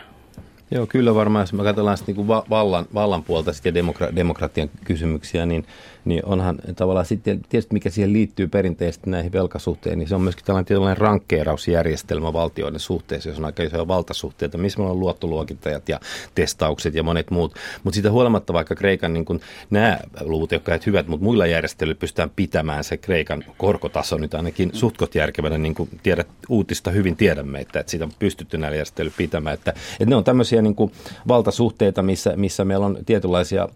Joo, 0.71 0.87
kyllä 0.87 1.15
varmaan, 1.15 1.43
jos 1.43 1.53
me 1.53 1.63
katsotaan 1.63 1.97
sitten 1.97 2.15
niin 2.15 2.27
vallan, 2.27 2.85
vallan 2.93 3.23
puolta 3.23 3.53
sitten 3.53 3.75
ja 3.75 3.83
demokra- 3.83 4.15
demokratian 4.15 4.69
kysymyksiä, 4.85 5.45
niin 5.45 5.65
niin 6.05 6.25
onhan 6.25 6.59
tavallaan 6.75 7.05
sitten, 7.05 7.41
tietysti 7.49 7.73
mikä 7.73 7.89
siihen 7.89 8.13
liittyy 8.13 8.47
perinteisesti 8.47 9.09
näihin 9.09 9.31
velkasuhteen, 9.31 9.99
niin 9.99 10.09
se 10.09 10.15
on 10.15 10.21
myöskin 10.21 10.45
tällainen 10.45 10.65
tietynlainen 10.65 10.97
rankkeerausjärjestelmä 10.97 12.33
valtioiden 12.33 12.79
suhteessa, 12.79 13.29
jos 13.29 13.39
on 13.39 13.45
aika 13.45 13.63
isoja 13.63 13.87
valtasuhteita, 13.87 14.57
missä 14.57 14.79
meillä 14.79 14.91
on 14.91 14.99
luottoluokittajat 14.99 15.89
ja 15.89 15.99
testaukset 16.35 16.95
ja 16.95 17.03
monet 17.03 17.31
muut. 17.31 17.55
Mutta 17.83 17.95
siitä 17.95 18.11
huolimatta 18.11 18.53
vaikka 18.53 18.75
Kreikan 18.75 19.13
niin 19.13 19.25
kun, 19.25 19.39
nämä 19.69 19.99
luvut, 20.21 20.51
jotka 20.51 20.71
ovat 20.71 20.85
hyvät, 20.85 21.07
mutta 21.07 21.23
muilla 21.23 21.45
järjestelyillä 21.45 21.99
pystytään 21.99 22.31
pitämään 22.35 22.83
se 22.83 22.97
Kreikan 22.97 23.43
korkotaso 23.57 24.17
nyt 24.17 24.33
ainakin 24.33 24.69
suhtkot 24.73 25.15
järkevänä, 25.15 25.57
niin 25.57 25.75
kuin 25.75 25.89
tiedät, 26.03 26.27
uutista 26.49 26.91
hyvin 26.91 27.15
tiedämme, 27.15 27.59
että, 27.59 27.79
että 27.79 27.89
siitä 27.89 28.05
on 28.05 28.11
pystytty 28.19 28.57
näillä 28.57 28.75
järjestelyillä 28.75 29.17
pitämään. 29.17 29.53
Että, 29.53 29.71
että 29.71 30.05
ne 30.05 30.15
on 30.15 30.23
tämmöisiä 30.23 30.58
niin 30.61 30.75
kuin 30.75 30.91
valtasuhteita, 31.27 32.01
missä, 32.01 32.33
missä 32.35 32.65
meillä 32.65 32.85
on 32.85 32.97
tietynlaisia 33.05 33.69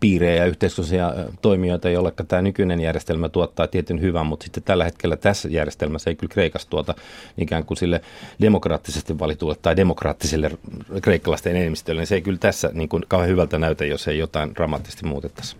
piirejä 0.00 0.34
ja 0.34 0.46
yhteiskunnallisia 0.46 1.14
toimijoita, 1.42 1.90
joille 1.90 2.12
tämä 2.28 2.42
nykyinen 2.42 2.80
järjestelmä 2.80 3.28
tuottaa 3.28 3.66
tietyn 3.66 4.00
hyvän, 4.00 4.26
mutta 4.26 4.44
sitten 4.44 4.62
tällä 4.62 4.84
hetkellä 4.84 5.16
tässä 5.16 5.48
järjestelmässä 5.48 6.10
ei 6.10 6.16
kyllä 6.16 6.32
Kreikassa 6.32 6.70
tuota 6.70 6.94
ikään 7.38 7.64
kuin 7.64 7.78
sille 7.78 8.00
demokraattisesti 8.40 9.18
valitulle 9.18 9.56
tai 9.62 9.76
demokraattiselle 9.76 10.50
kreikkalaisten 11.02 11.56
enemmistölle, 11.56 12.00
niin 12.00 12.06
se 12.06 12.14
ei 12.14 12.22
kyllä 12.22 12.38
tässä 12.38 12.70
niin 12.72 12.88
kuin 12.88 13.04
kauhean 13.08 13.30
hyvältä 13.30 13.58
näytä, 13.58 13.84
jos 13.84 14.08
ei 14.08 14.18
jotain 14.18 14.54
dramaattisesti 14.54 15.06
muutettaisi. 15.06 15.56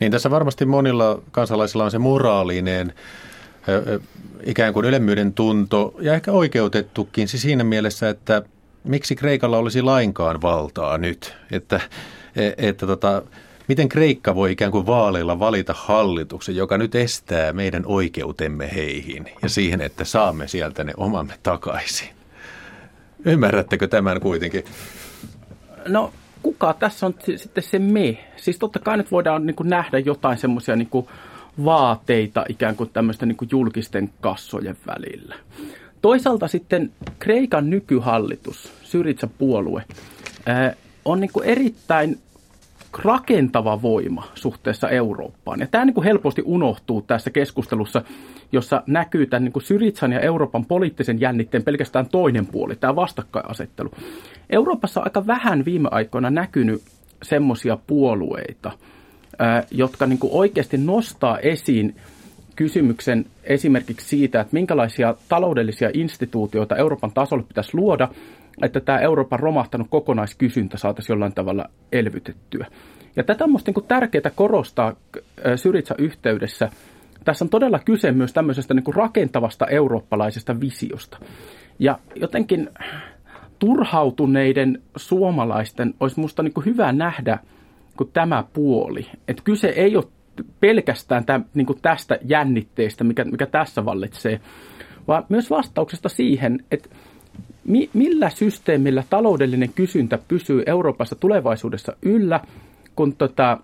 Niin 0.00 0.12
tässä 0.12 0.30
varmasti 0.30 0.64
monilla 0.64 1.22
kansalaisilla 1.30 1.84
on 1.84 1.90
se 1.90 1.98
moraalinen 1.98 2.92
ikään 4.44 4.72
kuin 4.74 4.86
ylemmyyden 4.86 5.32
tunto 5.32 5.94
ja 6.00 6.14
ehkä 6.14 6.32
oikeutettukin 6.32 7.28
siis 7.28 7.42
siinä 7.42 7.64
mielessä, 7.64 8.08
että 8.08 8.42
miksi 8.84 9.16
Kreikalla 9.16 9.58
olisi 9.58 9.82
lainkaan 9.82 10.42
valtaa 10.42 10.98
nyt, 10.98 11.34
että, 11.52 11.80
e, 12.36 12.50
että 12.56 12.86
tota, 12.86 13.22
miten 13.68 13.88
Kreikka 13.88 14.34
voi 14.34 14.52
ikään 14.52 14.72
kuin 14.72 14.86
vaaleilla 14.86 15.38
valita 15.38 15.74
hallituksen, 15.76 16.56
joka 16.56 16.78
nyt 16.78 16.94
estää 16.94 17.52
meidän 17.52 17.82
oikeutemme 17.86 18.70
heihin 18.74 19.30
ja 19.42 19.48
siihen, 19.48 19.80
että 19.80 20.04
saamme 20.04 20.48
sieltä 20.48 20.84
ne 20.84 20.92
omamme 20.96 21.34
takaisin. 21.42 22.08
Ymmärrättekö 23.24 23.88
tämän 23.88 24.20
kuitenkin? 24.20 24.64
No 25.88 26.12
kuka 26.42 26.74
tässä 26.74 27.06
on 27.06 27.14
sitten 27.36 27.62
se 27.62 27.78
me? 27.78 28.18
Siis 28.36 28.58
totta 28.58 28.78
kai 28.78 28.96
nyt 28.96 29.10
voidaan 29.10 29.46
niin 29.46 29.56
kuin 29.56 29.68
nähdä 29.68 29.98
jotain 29.98 30.38
semmoisia 30.38 30.76
niin 30.76 30.88
vaateita 31.64 32.44
ikään 32.48 32.76
kuin 32.76 32.90
tämmöisten 32.90 33.28
niin 33.28 33.36
kuin 33.36 33.48
julkisten 33.52 34.10
kassojen 34.20 34.76
välillä. 34.86 35.34
Toisaalta 36.08 36.48
sitten 36.48 36.92
Kreikan 37.18 37.70
nykyhallitus, 37.70 38.72
Syritsa-puolue, 38.82 39.84
on 41.04 41.20
niin 41.20 41.30
kuin 41.32 41.46
erittäin 41.46 42.18
rakentava 42.98 43.82
voima 43.82 44.24
suhteessa 44.34 44.88
Eurooppaan. 44.88 45.60
Ja 45.60 45.66
tämä 45.66 45.84
niin 45.84 45.94
kuin 45.94 46.04
helposti 46.04 46.42
unohtuu 46.44 47.02
tässä 47.02 47.30
keskustelussa, 47.30 48.02
jossa 48.52 48.82
näkyy 48.86 49.26
tämän 49.26 49.44
niin 49.44 49.52
kuin 49.52 49.62
Syritsan 49.62 50.12
ja 50.12 50.20
Euroopan 50.20 50.64
poliittisen 50.64 51.20
jännitteen 51.20 51.62
pelkästään 51.62 52.08
toinen 52.08 52.46
puoli, 52.46 52.76
tämä 52.76 52.96
vastakkainasettelu. 52.96 53.90
Euroopassa 54.50 55.00
on 55.00 55.06
aika 55.06 55.26
vähän 55.26 55.64
viime 55.64 55.88
aikoina 55.92 56.30
näkynyt 56.30 56.82
semmoisia 57.22 57.78
puolueita, 57.86 58.70
jotka 59.70 60.06
niin 60.06 60.18
kuin 60.18 60.32
oikeasti 60.32 60.78
nostaa 60.78 61.38
esiin 61.38 61.96
kysymyksen 62.58 63.24
esimerkiksi 63.44 64.08
siitä, 64.08 64.40
että 64.40 64.52
minkälaisia 64.52 65.14
taloudellisia 65.28 65.90
instituutioita 65.94 66.76
Euroopan 66.76 67.12
tasolle 67.12 67.44
pitäisi 67.48 67.70
luoda, 67.74 68.08
että 68.62 68.80
tämä 68.80 68.98
Euroopan 68.98 69.40
romahtanut 69.40 69.86
kokonaiskysyntä 69.90 70.78
saataisiin 70.78 71.14
jollain 71.14 71.34
tavalla 71.34 71.64
elvytettyä. 71.92 72.66
Ja 73.16 73.24
tätä 73.24 73.44
on 73.44 73.50
niin 73.66 73.86
tärkeää 73.88 74.30
korostaa 74.34 74.96
Syritsa-yhteydessä. 75.56 76.70
Tässä 77.24 77.44
on 77.44 77.48
todella 77.48 77.78
kyse 77.78 78.12
myös 78.12 78.32
tämmöisestä 78.32 78.74
niin 78.74 78.94
rakentavasta 78.94 79.66
eurooppalaisesta 79.66 80.60
visiosta. 80.60 81.18
Ja 81.78 81.98
jotenkin 82.14 82.68
turhautuneiden 83.58 84.82
suomalaisten 84.96 85.94
olisi 86.00 86.16
minusta 86.16 86.42
niin 86.42 86.64
hyvä 86.66 86.92
nähdä 86.92 87.38
kuin 87.96 88.10
tämä 88.12 88.44
puoli. 88.52 89.06
Että 89.28 89.42
kyse 89.42 89.68
ei 89.68 89.96
ole 89.96 90.04
pelkästään 90.60 91.24
tämän, 91.24 91.44
niin 91.54 91.66
kuin 91.66 91.78
tästä 91.82 92.18
jännitteestä, 92.22 93.04
mikä, 93.04 93.24
mikä 93.24 93.46
tässä 93.46 93.84
vallitsee, 93.84 94.40
vaan 95.08 95.24
myös 95.28 95.50
vastauksesta 95.50 96.08
siihen, 96.08 96.64
että 96.70 96.88
mi, 97.64 97.90
millä 97.94 98.30
systeemillä 98.30 99.04
taloudellinen 99.10 99.72
kysyntä 99.72 100.18
pysyy 100.28 100.62
Euroopassa 100.66 101.16
tulevaisuudessa 101.16 101.92
yllä, 102.02 102.40
kun 102.96 103.16
tota, 103.16 103.58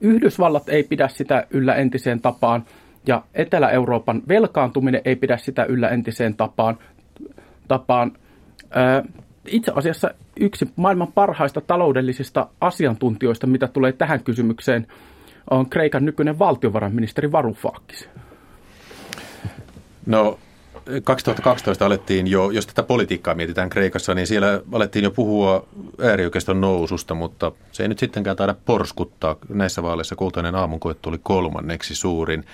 Yhdysvallat 0.00 0.68
ei 0.68 0.82
pidä 0.82 1.08
sitä 1.08 1.46
yllä 1.50 1.74
entiseen 1.74 2.20
tapaan 2.20 2.64
ja 3.06 3.22
Etelä-Euroopan 3.34 4.22
velkaantuminen 4.28 5.00
ei 5.04 5.16
pidä 5.16 5.36
sitä 5.36 5.64
yllä 5.64 5.88
entiseen 5.88 6.34
tapaan. 6.34 6.78
tapaan. 7.68 8.12
itse 9.46 9.72
asiassa 9.74 10.10
yksi 10.40 10.70
maailman 10.76 11.12
parhaista 11.12 11.60
taloudellisista 11.60 12.48
asiantuntijoista, 12.60 13.46
mitä 13.46 13.68
tulee 13.68 13.92
tähän 13.92 14.24
kysymykseen, 14.24 14.86
on 15.52 15.70
Kreikan 15.70 16.04
nykyinen 16.04 16.38
valtiovarainministeri 16.38 17.32
Varoufakis. 17.32 18.08
No 20.06 20.38
2012 21.04 21.86
alettiin 21.86 22.26
jo, 22.26 22.50
jos 22.50 22.66
tätä 22.66 22.82
politiikkaa 22.82 23.34
mietitään 23.34 23.70
Kreikassa, 23.70 24.14
niin 24.14 24.26
siellä 24.26 24.60
alettiin 24.72 25.02
jo 25.02 25.10
puhua 25.10 25.66
äärioikeiston 26.02 26.60
noususta, 26.60 27.14
mutta 27.14 27.52
se 27.72 27.82
ei 27.82 27.88
nyt 27.88 27.98
sittenkään 27.98 28.36
taida 28.36 28.54
porskuttaa. 28.64 29.36
Näissä 29.48 29.82
vaaleissa 29.82 30.16
kultainen 30.16 30.54
aamunkoettu 30.54 31.08
oli 31.08 31.18
kolmanneksi 31.22 31.94
suurin. 31.94 32.44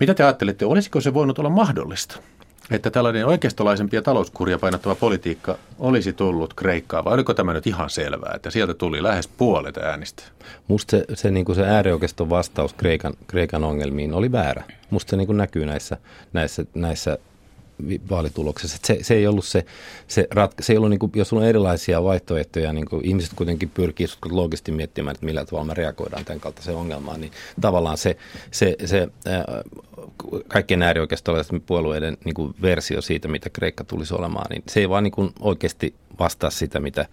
Mitä 0.00 0.14
te 0.14 0.24
ajattelette, 0.24 0.66
olisiko 0.66 1.00
se 1.00 1.14
voinut 1.14 1.38
olla 1.38 1.50
mahdollista? 1.50 2.18
Että 2.70 2.90
tällainen 2.90 3.26
oikeistolaisempi 3.26 3.96
ja 3.96 4.02
talouskuria 4.02 4.58
painottava 4.58 4.94
politiikka 4.94 5.58
olisi 5.78 6.12
tullut 6.12 6.54
Kreikkaan, 6.54 7.04
vai 7.04 7.14
oliko 7.14 7.34
tämä 7.34 7.52
nyt 7.52 7.66
ihan 7.66 7.90
selvää, 7.90 8.32
että 8.34 8.50
sieltä 8.50 8.74
tuli 8.74 9.02
lähes 9.02 9.28
puolet 9.28 9.76
äänistä? 9.76 10.22
Musta 10.68 10.90
se, 10.90 11.04
se, 11.14 11.30
niin 11.30 11.54
se 11.54 11.66
äärioikeiston 11.66 12.30
vastaus 12.30 12.74
Kreikan, 12.74 13.14
Kreikan 13.26 13.64
ongelmiin 13.64 14.14
oli 14.14 14.32
väärä. 14.32 14.64
Musta 14.90 15.10
se 15.10 15.16
niin 15.16 15.36
näkyy 15.36 15.66
näissä, 15.66 15.96
näissä, 16.32 16.64
näissä 16.74 17.18
vaalituloksessa. 18.10 18.78
Se, 18.84 18.98
se 19.02 19.14
ei 19.14 19.26
ollut 19.26 19.44
se, 19.44 19.64
se, 20.08 20.28
ratka, 20.30 20.62
se 20.62 20.72
ei 20.72 20.76
ollut 20.76 20.90
niin 20.90 20.98
kuin, 20.98 21.12
jos 21.14 21.32
on 21.32 21.44
erilaisia 21.44 22.04
vaihtoehtoja, 22.04 22.72
niin 22.72 22.86
kuin 22.86 23.04
ihmiset 23.04 23.32
kuitenkin 23.36 23.70
pyrkii 23.70 24.06
loogisesti 24.30 24.72
miettimään, 24.72 25.14
että 25.14 25.26
millä 25.26 25.44
tavalla 25.44 25.66
me 25.66 25.74
reagoidaan 25.74 26.24
tämän 26.24 26.40
kaltaiseen 26.40 26.76
ongelmaan, 26.76 27.20
niin 27.20 27.32
tavallaan 27.60 27.98
se, 27.98 28.16
se, 28.50 28.76
se 28.84 29.08
äh, 29.26 29.42
kaikkien 30.48 30.82
äärioikeistolaisten 30.82 31.60
puolueiden 31.60 32.16
niin 32.24 32.34
kuin 32.34 32.54
versio 32.62 33.00
siitä, 33.00 33.28
mitä 33.28 33.50
Kreikka 33.50 33.84
tulisi 33.84 34.14
olemaan, 34.14 34.46
niin 34.50 34.62
se 34.68 34.80
ei 34.80 34.88
vaan 34.88 35.04
niin 35.04 35.12
kuin 35.12 35.32
oikeasti 35.40 35.94
vastaa 36.18 36.50
sitä, 36.50 36.80
mitä, 36.80 37.06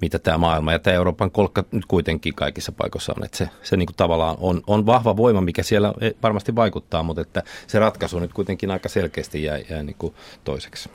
mitä 0.00 0.18
tämä 0.18 0.38
maailma 0.38 0.72
ja 0.72 0.78
tämä 0.78 0.94
Euroopan 0.94 1.30
kolkka 1.30 1.64
nyt 1.72 1.86
kuitenkin 1.86 2.34
kaikissa 2.34 2.72
paikoissa 2.72 3.14
on. 3.16 3.24
Että 3.24 3.36
se 3.36 3.48
se 3.62 3.76
niin 3.76 3.86
kuin 3.86 3.96
tavallaan 3.96 4.36
on, 4.40 4.62
on 4.66 4.86
vahva 4.86 5.16
voima, 5.16 5.40
mikä 5.40 5.62
siellä 5.62 5.94
varmasti 6.22 6.54
vaikuttaa, 6.54 7.02
mutta 7.02 7.22
että 7.22 7.42
se 7.66 7.78
ratkaisu 7.78 8.18
nyt 8.18 8.32
kuitenkin 8.32 8.70
aika 8.70 8.88
selkeästi 8.88 9.42
jää, 9.42 9.58
jää 9.70 9.82
niin 9.82 9.96
kuin 9.98 10.11
toiseksi. 10.44 10.90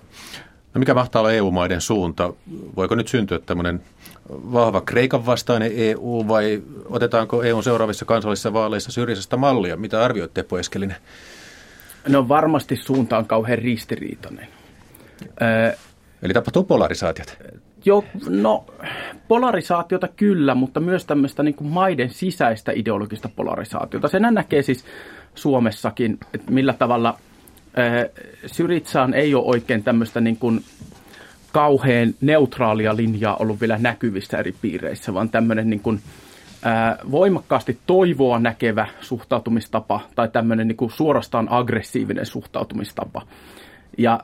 No 0.73 0.79
mikä 0.79 0.93
mahtaa 0.93 1.19
olla 1.19 1.31
EU-maiden 1.31 1.81
suunta? 1.81 2.33
Voiko 2.75 2.95
nyt 2.95 3.07
syntyä 3.07 3.39
tämmöinen 3.39 3.81
vahva 4.29 4.81
Kreikan 4.81 5.25
vastainen 5.25 5.71
EU 5.75 6.25
vai 6.27 6.61
otetaanko 6.85 7.43
EUn 7.43 7.63
seuraavissa 7.63 8.05
kansallisissa 8.05 8.53
vaaleissa 8.53 8.91
syrjisestä 8.91 9.37
mallia? 9.37 9.77
Mitä 9.77 10.03
arvioit 10.03 10.33
Teppo 10.33 10.59
Eskelinen? 10.59 10.97
No 12.07 12.27
varmasti 12.27 12.75
suunta 12.75 13.17
on 13.17 13.25
kauhean 13.25 13.59
ristiriitainen. 13.59 14.47
Eli 16.21 16.33
tapahtuu 16.33 16.63
polarisaatiot? 16.63 17.37
Joo, 17.85 18.03
no 18.29 18.65
polarisaatiota 19.27 20.07
kyllä, 20.07 20.55
mutta 20.55 20.79
myös 20.79 21.05
tämmöistä 21.05 21.43
niin 21.43 21.55
kuin 21.55 21.67
maiden 21.67 22.09
sisäistä 22.09 22.71
ideologista 22.75 23.29
polarisaatiota. 23.35 24.07
Sen 24.07 24.27
näkee 24.31 24.61
siis 24.61 24.85
Suomessakin, 25.35 26.17
että 26.33 26.51
millä 26.51 26.73
tavalla 26.73 27.19
Syritsaan 28.45 29.13
ei 29.13 29.35
ole 29.35 29.45
oikein 29.45 29.83
tämmöistä 29.83 30.21
niin 30.21 30.37
kuin 30.37 30.63
kauhean 31.51 32.13
neutraalia 32.21 32.95
linjaa 32.95 33.35
ollut 33.35 33.61
vielä 33.61 33.77
näkyvissä 33.77 34.37
eri 34.37 34.55
piireissä, 34.61 35.13
vaan 35.13 35.29
tämmöinen 35.29 35.69
niin 35.69 35.79
kuin, 35.79 35.99
ää, 36.63 36.97
voimakkaasti 37.11 37.77
toivoa 37.87 38.39
näkevä 38.39 38.87
suhtautumistapa 39.01 40.01
tai 40.15 40.29
tämmöinen 40.29 40.67
niin 40.67 40.77
kuin 40.77 40.91
suorastaan 40.91 41.47
aggressiivinen 41.49 42.25
suhtautumistapa. 42.25 43.21
Ja 43.97 44.19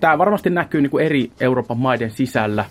tämä 0.00 0.18
varmasti 0.18 0.50
näkyy 0.50 0.80
niin 0.80 0.90
kuin 0.90 1.04
eri 1.04 1.30
Euroopan 1.40 1.78
maiden 1.78 2.10
sisällä 2.10 2.64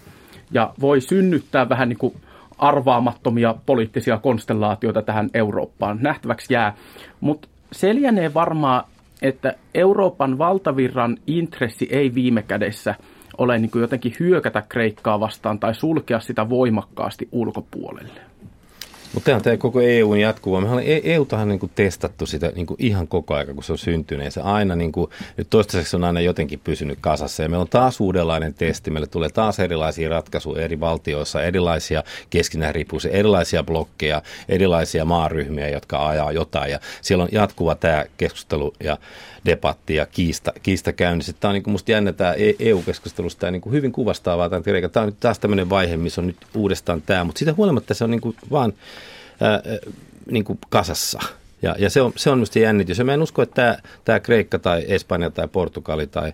ja 0.51 0.73
voi 0.79 1.01
synnyttää 1.01 1.69
vähän 1.69 1.89
niin 1.89 1.97
kuin 1.97 2.15
arvaamattomia 2.57 3.55
poliittisia 3.65 4.17
konstellaatioita 4.17 5.01
tähän 5.01 5.29
Eurooppaan. 5.33 5.97
Nähtäväksi 6.01 6.53
jää. 6.53 6.73
Mutta 7.19 7.47
se 7.71 7.95
lienee 7.95 8.33
varmaan, 8.33 8.83
että 9.21 9.53
Euroopan 9.75 10.37
valtavirran 10.37 11.17
intressi 11.27 11.87
ei 11.91 12.15
viime 12.15 12.41
kädessä 12.43 12.95
ole 13.37 13.57
niin 13.57 13.71
jotenkin 13.75 14.15
hyökätä 14.19 14.63
Kreikkaa 14.69 15.19
vastaan 15.19 15.59
tai 15.59 15.75
sulkea 15.75 16.19
sitä 16.19 16.49
voimakkaasti 16.49 17.29
ulkopuolelle. 17.31 18.21
Mutta 19.13 19.25
tämä 19.25 19.35
on 19.35 19.41
tämä 19.41 19.57
koko 19.57 19.81
EUn 19.81 20.19
jatkuva. 20.19 20.61
Mehän 20.61 20.77
ollaan 20.77 21.01
EUtahan 21.03 21.47
niin 21.47 21.59
kuin 21.59 21.71
testattu 21.75 22.25
sitä 22.25 22.51
niin 22.55 22.65
kuin 22.65 22.77
ihan 22.79 23.07
koko 23.07 23.35
aika, 23.35 23.53
kun 23.53 23.63
se 23.63 23.71
on 23.71 23.77
syntynyt. 23.77 24.25
Ja 24.25 24.31
se 24.31 24.41
aina, 24.41 24.75
niin 24.75 24.91
kuin, 24.91 25.11
nyt 25.37 25.49
toistaiseksi 25.49 25.95
on 25.95 26.03
aina 26.03 26.19
jotenkin 26.19 26.59
pysynyt 26.63 26.97
kasassa. 27.01 27.43
Ja 27.43 27.49
meillä 27.49 27.61
on 27.61 27.69
taas 27.69 27.99
uudenlainen 27.99 28.53
testi. 28.53 28.91
Meille 28.91 29.07
tulee 29.07 29.29
taas 29.29 29.59
erilaisia 29.59 30.09
ratkaisuja 30.09 30.63
eri 30.63 30.79
valtioissa, 30.79 31.43
erilaisia 31.43 32.03
keskinäin 32.29 32.75
riippuvuuksia, 32.75 33.11
erilaisia 33.11 33.63
blokkeja, 33.63 34.21
erilaisia 34.49 35.05
maaryhmiä, 35.05 35.69
jotka 35.69 36.07
ajaa 36.07 36.31
jotain. 36.31 36.71
Ja 36.71 36.79
siellä 37.01 37.23
on 37.23 37.29
jatkuva 37.31 37.75
tämä 37.75 38.05
keskustelu 38.17 38.73
ja 38.83 38.97
debatti 39.45 39.95
ja 39.95 40.05
kiista, 40.05 40.51
kiista 40.63 40.93
käynnissä. 40.93 41.33
Tämä 41.33 41.49
on 41.49 41.53
niin 41.53 41.63
kuin 41.63 41.71
musta 41.71 41.91
jännä 41.91 42.13
tämä 42.13 42.33
EU-keskustelusta 42.59 43.45
ja 43.45 43.51
niin 43.51 43.61
kuin 43.61 43.73
hyvin 43.73 43.91
kuvastavaa 43.91 44.49
tämä 44.49 44.61
Tämä 44.91 45.03
on 45.03 45.07
nyt 45.07 45.19
taas 45.19 45.39
tämmöinen 45.39 45.69
vaihe, 45.69 45.97
missä 45.97 46.21
on 46.21 46.27
nyt 46.27 46.37
uudestaan 46.55 47.01
tämä, 47.01 47.23
mutta 47.23 47.39
siitä 47.39 47.53
huolimatta 47.53 47.93
se 47.93 48.03
on 48.03 48.11
niin 48.11 48.21
kuin 48.21 48.35
vaan 48.51 48.73
ää, 49.41 49.61
niin 50.31 50.43
kuin 50.43 50.59
kasassa. 50.69 51.19
Ja, 51.61 51.75
ja 51.79 51.89
se 51.89 52.01
on, 52.01 52.13
se 52.15 52.29
on 52.29 52.37
minusta 52.37 52.59
jännitys. 52.59 52.97
Ja 52.97 53.05
mä 53.05 53.13
en 53.13 53.21
usko, 53.21 53.41
että 53.41 53.55
tämä, 53.55 53.77
tämä 54.05 54.19
Kreikka 54.19 54.59
tai 54.59 54.85
Espanja 54.87 55.29
tai 55.29 55.47
Portugali 55.47 56.07
tai, 56.07 56.33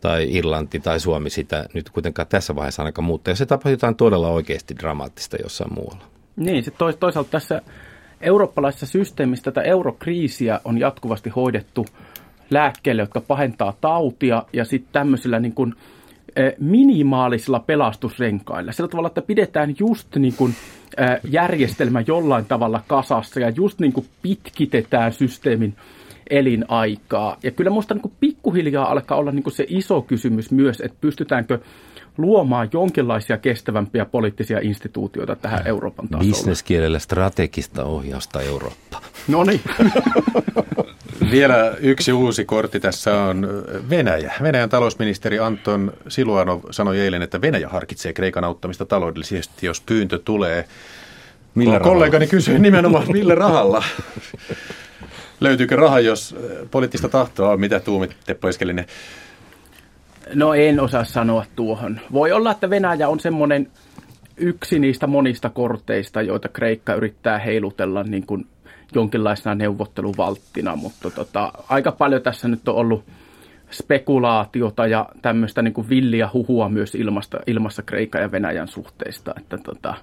tai 0.00 0.28
Irlanti 0.30 0.80
tai 0.80 1.00
Suomi 1.00 1.30
sitä 1.30 1.68
nyt 1.74 1.90
kuitenkaan 1.90 2.28
tässä 2.28 2.56
vaiheessa 2.56 2.82
ainakaan 2.82 3.04
muuttaa. 3.04 3.32
Ja 3.32 3.36
se 3.36 3.46
tapahtuu 3.46 3.70
jotain 3.70 3.96
todella 3.96 4.28
oikeasti 4.28 4.76
dramaattista 4.76 5.36
jossain 5.42 5.74
muualla. 5.74 6.04
Niin, 6.36 6.64
se 6.64 6.70
toisaalta 6.98 7.30
tässä 7.30 7.62
eurooppalaisessa 8.20 8.86
systeemissä 8.86 9.44
tätä 9.44 9.62
eurokriisiä 9.62 10.60
on 10.64 10.78
jatkuvasti 10.78 11.30
hoidettu 11.30 11.86
lääkkeille, 12.50 13.02
jotka 13.02 13.20
pahentaa 13.20 13.74
tautia 13.80 14.42
ja 14.52 14.64
sitten 14.64 14.92
tämmöisillä 14.92 15.40
niin 15.40 15.54
kuin, 15.54 15.74
minimaalisilla 16.58 17.60
pelastusrenkailla. 17.60 18.72
Sillä 18.72 18.88
tavalla, 18.88 19.06
että 19.06 19.22
pidetään 19.22 19.74
just 19.78 20.16
niin 20.16 20.34
kuin, 20.36 20.54
järjestelmä 21.24 22.04
jollain 22.06 22.44
tavalla 22.44 22.82
kasassa 22.86 23.40
ja 23.40 23.50
just 23.50 23.78
niin 23.78 23.92
kuin 23.92 24.06
pitkitetään 24.22 25.12
systeemin 25.12 25.74
elinaikaa. 26.30 27.36
Ja 27.42 27.50
kyllä 27.50 27.70
minusta 27.70 27.94
niin 27.94 28.12
pikkuhiljaa 28.20 28.90
alkaa 28.90 29.18
olla 29.18 29.32
niin 29.32 29.52
se 29.52 29.64
iso 29.68 30.02
kysymys 30.02 30.50
myös, 30.50 30.80
että 30.80 30.98
pystytäänkö 31.00 31.58
luomaan 32.18 32.68
jonkinlaisia 32.72 33.38
kestävämpiä 33.38 34.04
poliittisia 34.04 34.58
instituutioita 34.62 35.36
tähän 35.36 35.66
Euroopan 35.66 36.08
tasolle. 36.08 36.30
Bisneskielellä 36.30 36.98
strategista 36.98 37.84
ohjausta 37.84 38.42
Eurooppa. 38.42 39.02
No 39.28 39.44
niin. 39.44 39.60
Vielä 41.30 41.76
yksi 41.80 42.12
uusi 42.12 42.44
kortti 42.44 42.80
tässä 42.80 43.22
on 43.22 43.48
Venäjä. 43.90 44.32
Venäjän 44.42 44.68
talousministeri 44.68 45.38
Anton 45.38 45.92
Siluanov 46.08 46.60
sanoi 46.70 47.00
eilen, 47.00 47.22
että 47.22 47.40
Venäjä 47.40 47.68
harkitsee 47.68 48.12
Kreikan 48.12 48.44
auttamista 48.44 48.86
taloudellisesti, 48.86 49.66
jos 49.66 49.80
pyyntö 49.80 50.18
tulee. 50.18 50.64
Millä 51.54 51.78
no, 51.78 51.84
kollegani 51.84 52.26
kysyi 52.26 52.58
nimenomaan, 52.58 53.12
millä 53.12 53.34
rahalla? 53.34 53.84
Löytyykö 55.40 55.76
raha, 55.76 56.00
jos 56.00 56.36
poliittista 56.70 57.08
tahtoa 57.08 57.50
on? 57.50 57.60
Mitä 57.60 57.80
tuumit, 57.80 58.16
Teppo 58.26 58.48
Eskelinen? 58.48 58.86
No 60.34 60.54
en 60.54 60.80
osaa 60.80 61.04
sanoa 61.04 61.44
tuohon. 61.56 62.00
Voi 62.12 62.32
olla, 62.32 62.50
että 62.50 62.70
Venäjä 62.70 63.08
on 63.08 63.20
semmoinen 63.20 63.70
yksi 64.36 64.78
niistä 64.78 65.06
monista 65.06 65.50
korteista, 65.50 66.22
joita 66.22 66.48
Kreikka 66.48 66.94
yrittää 66.94 67.38
heilutella 67.38 68.02
niin 68.02 68.26
kuin 68.26 68.46
jonkinlaisena 68.94 69.54
neuvotteluvalttina, 69.54 70.76
mutta 70.76 71.10
tota, 71.10 71.52
aika 71.68 71.92
paljon 71.92 72.22
tässä 72.22 72.48
nyt 72.48 72.68
on 72.68 72.74
ollut 72.74 73.04
spekulaatiota 73.70 74.86
ja 74.86 75.08
tämmöistä 75.22 75.62
niin 75.62 75.88
villiä 75.88 76.28
huhua 76.32 76.68
myös 76.68 76.94
ilmasta, 76.94 77.38
ilmassa 77.46 77.82
Kreikan 77.82 78.22
ja 78.22 78.32
Venäjän 78.32 78.68
suhteista, 78.68 79.34
että 79.36 79.58
tota, 79.58 79.94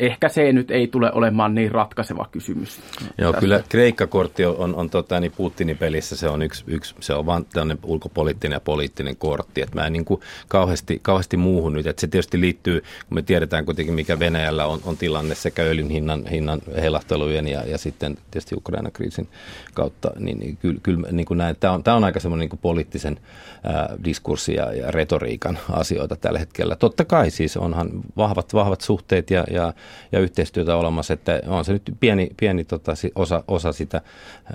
ehkä 0.00 0.28
se 0.28 0.52
nyt 0.52 0.70
ei 0.70 0.86
tule 0.86 1.12
olemaan 1.12 1.54
niin 1.54 1.70
ratkaiseva 1.70 2.28
kysymys. 2.32 2.80
Joo, 3.18 3.32
tästä. 3.32 3.40
kyllä 3.40 3.62
Kreikka-kortti 3.68 4.44
on, 4.44 4.56
on, 4.56 4.74
on 4.74 4.90
tota, 4.90 5.20
niin 5.20 5.32
Putinin 5.36 5.78
pelissä, 5.78 6.16
se 6.16 6.28
on 6.28 6.42
yksi, 6.42 6.64
yksi 6.66 6.94
se 7.00 7.14
on 7.14 7.26
vaan 7.26 7.44
tämmöinen 7.44 7.78
ulkopoliittinen 7.82 8.56
ja 8.56 8.60
poliittinen 8.60 9.16
kortti, 9.16 9.62
että 9.62 9.74
mä 9.74 9.86
en 9.86 9.92
niin 9.92 10.04
kuin 10.04 10.20
kauheasti, 10.48 10.98
kauheasti 11.02 11.36
muuhun 11.36 11.72
nyt, 11.72 11.86
että 11.86 12.00
se 12.00 12.06
tietysti 12.06 12.40
liittyy, 12.40 12.80
kun 12.80 13.14
me 13.14 13.22
tiedetään 13.22 13.64
kuitenkin 13.64 13.94
mikä 13.94 14.18
Venäjällä 14.18 14.66
on, 14.66 14.80
on 14.84 14.96
tilanne 14.96 15.34
sekä 15.34 15.62
öljyn 15.62 15.90
hinnan, 15.90 16.26
hinnan 16.26 16.60
heilahtelujen 16.80 17.48
ja, 17.48 17.62
ja 17.66 17.78
sitten 17.78 18.16
tietysti 18.30 18.54
Ukraina-kriisin 18.54 19.28
kautta, 19.74 20.10
niin, 20.18 20.38
niin 20.38 20.56
kyllä, 20.56 20.80
kyllä 20.82 21.08
niin 21.12 21.26
kuin 21.26 21.38
näin, 21.38 21.56
tämä 21.60 21.72
on, 21.72 21.84
tämä 21.84 21.96
on 21.96 22.04
aika 22.04 22.20
semmoinen 22.20 22.48
niin 22.48 22.58
poliittisen 22.62 23.20
ää, 23.64 23.96
diskurssi 24.04 24.54
ja, 24.54 24.72
ja 24.72 24.90
retoriikan 24.90 25.58
asioita 25.70 26.16
tällä 26.16 26.38
hetkellä. 26.38 26.76
Totta 26.76 27.04
kai 27.04 27.30
siis 27.30 27.56
onhan 27.56 27.90
vahvat, 28.16 28.54
vahvat 28.54 28.80
suhteet 28.80 29.30
ja, 29.30 29.44
ja 29.50 29.72
ja 30.12 30.20
yhteistyötä 30.20 30.76
olemassa, 30.76 31.14
että 31.14 31.40
on 31.46 31.64
se 31.64 31.72
nyt 31.72 31.82
pieni, 32.00 32.30
pieni 32.36 32.64
tota, 32.64 32.92
osa, 33.14 33.44
osa 33.48 33.72
sitä 33.72 34.00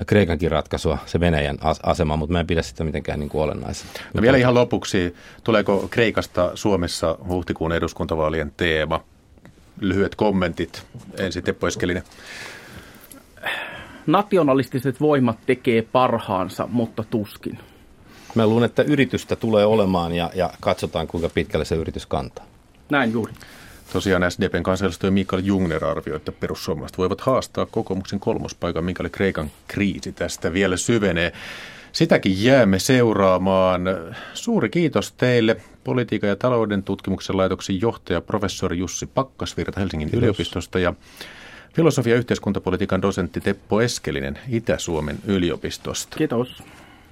Kreikankin 0.07 0.51
ratkaisua, 0.51 0.97
se 1.05 1.19
Venäjän 1.19 1.57
asema, 1.83 2.15
mutta 2.15 2.33
mä 2.33 2.39
en 2.39 2.47
pidä 2.47 2.61
sitä 2.61 2.83
mitenkään 2.83 3.19
niin 3.19 3.29
kuin 3.29 3.41
olennaisena. 3.41 3.91
No 4.13 4.21
vielä 4.21 4.37
ihan 4.37 4.53
lopuksi, 4.53 5.15
tuleeko 5.43 5.87
Kreikasta 5.89 6.51
Suomessa 6.55 7.17
huhtikuun 7.27 7.71
eduskuntavaalien 7.73 8.51
teema? 8.57 9.03
Lyhyet 9.79 10.15
kommentit 10.15 10.83
ensin 11.17 11.43
Teppo 11.43 11.67
Eskelinen. 11.67 12.03
Nationalistiset 14.07 14.99
voimat 14.99 15.37
tekee 15.45 15.81
parhaansa, 15.81 16.67
mutta 16.71 17.03
tuskin. 17.03 17.59
Mä 18.35 18.47
luulen, 18.47 18.65
että 18.65 18.83
yritystä 18.83 19.35
tulee 19.35 19.65
olemaan 19.65 20.13
ja, 20.13 20.31
ja 20.35 20.53
katsotaan, 20.59 21.07
kuinka 21.07 21.29
pitkälle 21.29 21.65
se 21.65 21.75
yritys 21.75 22.05
kantaa. 22.05 22.45
Näin 22.89 23.11
juuri. 23.11 23.33
Tosiaan 23.93 24.32
SDPn 24.32 24.63
kansanedustaja 24.63 25.12
Mikael 25.12 25.41
Jungner 25.45 25.86
arvioi, 25.86 26.15
että 26.15 26.32
perussuomalaiset 26.32 26.97
voivat 26.97 27.21
haastaa 27.21 27.65
kokoomuksen 27.65 28.19
kolmospaikan, 28.19 28.84
mikäli 28.84 29.10
Kreikan 29.10 29.51
kriisi 29.67 30.12
tästä 30.12 30.54
vielä 30.54 30.77
syvenee. 30.77 31.34
Sitäkin 31.91 32.43
jäämme 32.43 32.80
seuraamaan. 32.80 33.82
Suuri 34.34 34.69
kiitos 34.69 35.12
teille 35.12 35.58
politiikan 35.84 36.30
ja 36.30 36.36
talouden 36.36 36.84
tutkimuksen 36.84 37.38
laitoksen 37.38 37.82
johtaja 37.82 38.21
professori 38.21 38.77
Jussi 38.77 39.06
Pakkasvirta 39.06 39.80
Helsingin 39.80 40.08
kiitos. 40.08 40.23
yliopistosta 40.23 40.80
ja 40.80 40.93
filosofia- 41.75 42.13
ja 42.13 42.17
yhteiskuntapolitiikan 42.17 43.01
dosentti 43.01 43.41
Teppo 43.41 43.82
Eskelinen 43.82 44.39
Itä-Suomen 44.49 45.19
yliopistosta. 45.25 46.17
Kiitos. 46.17 46.63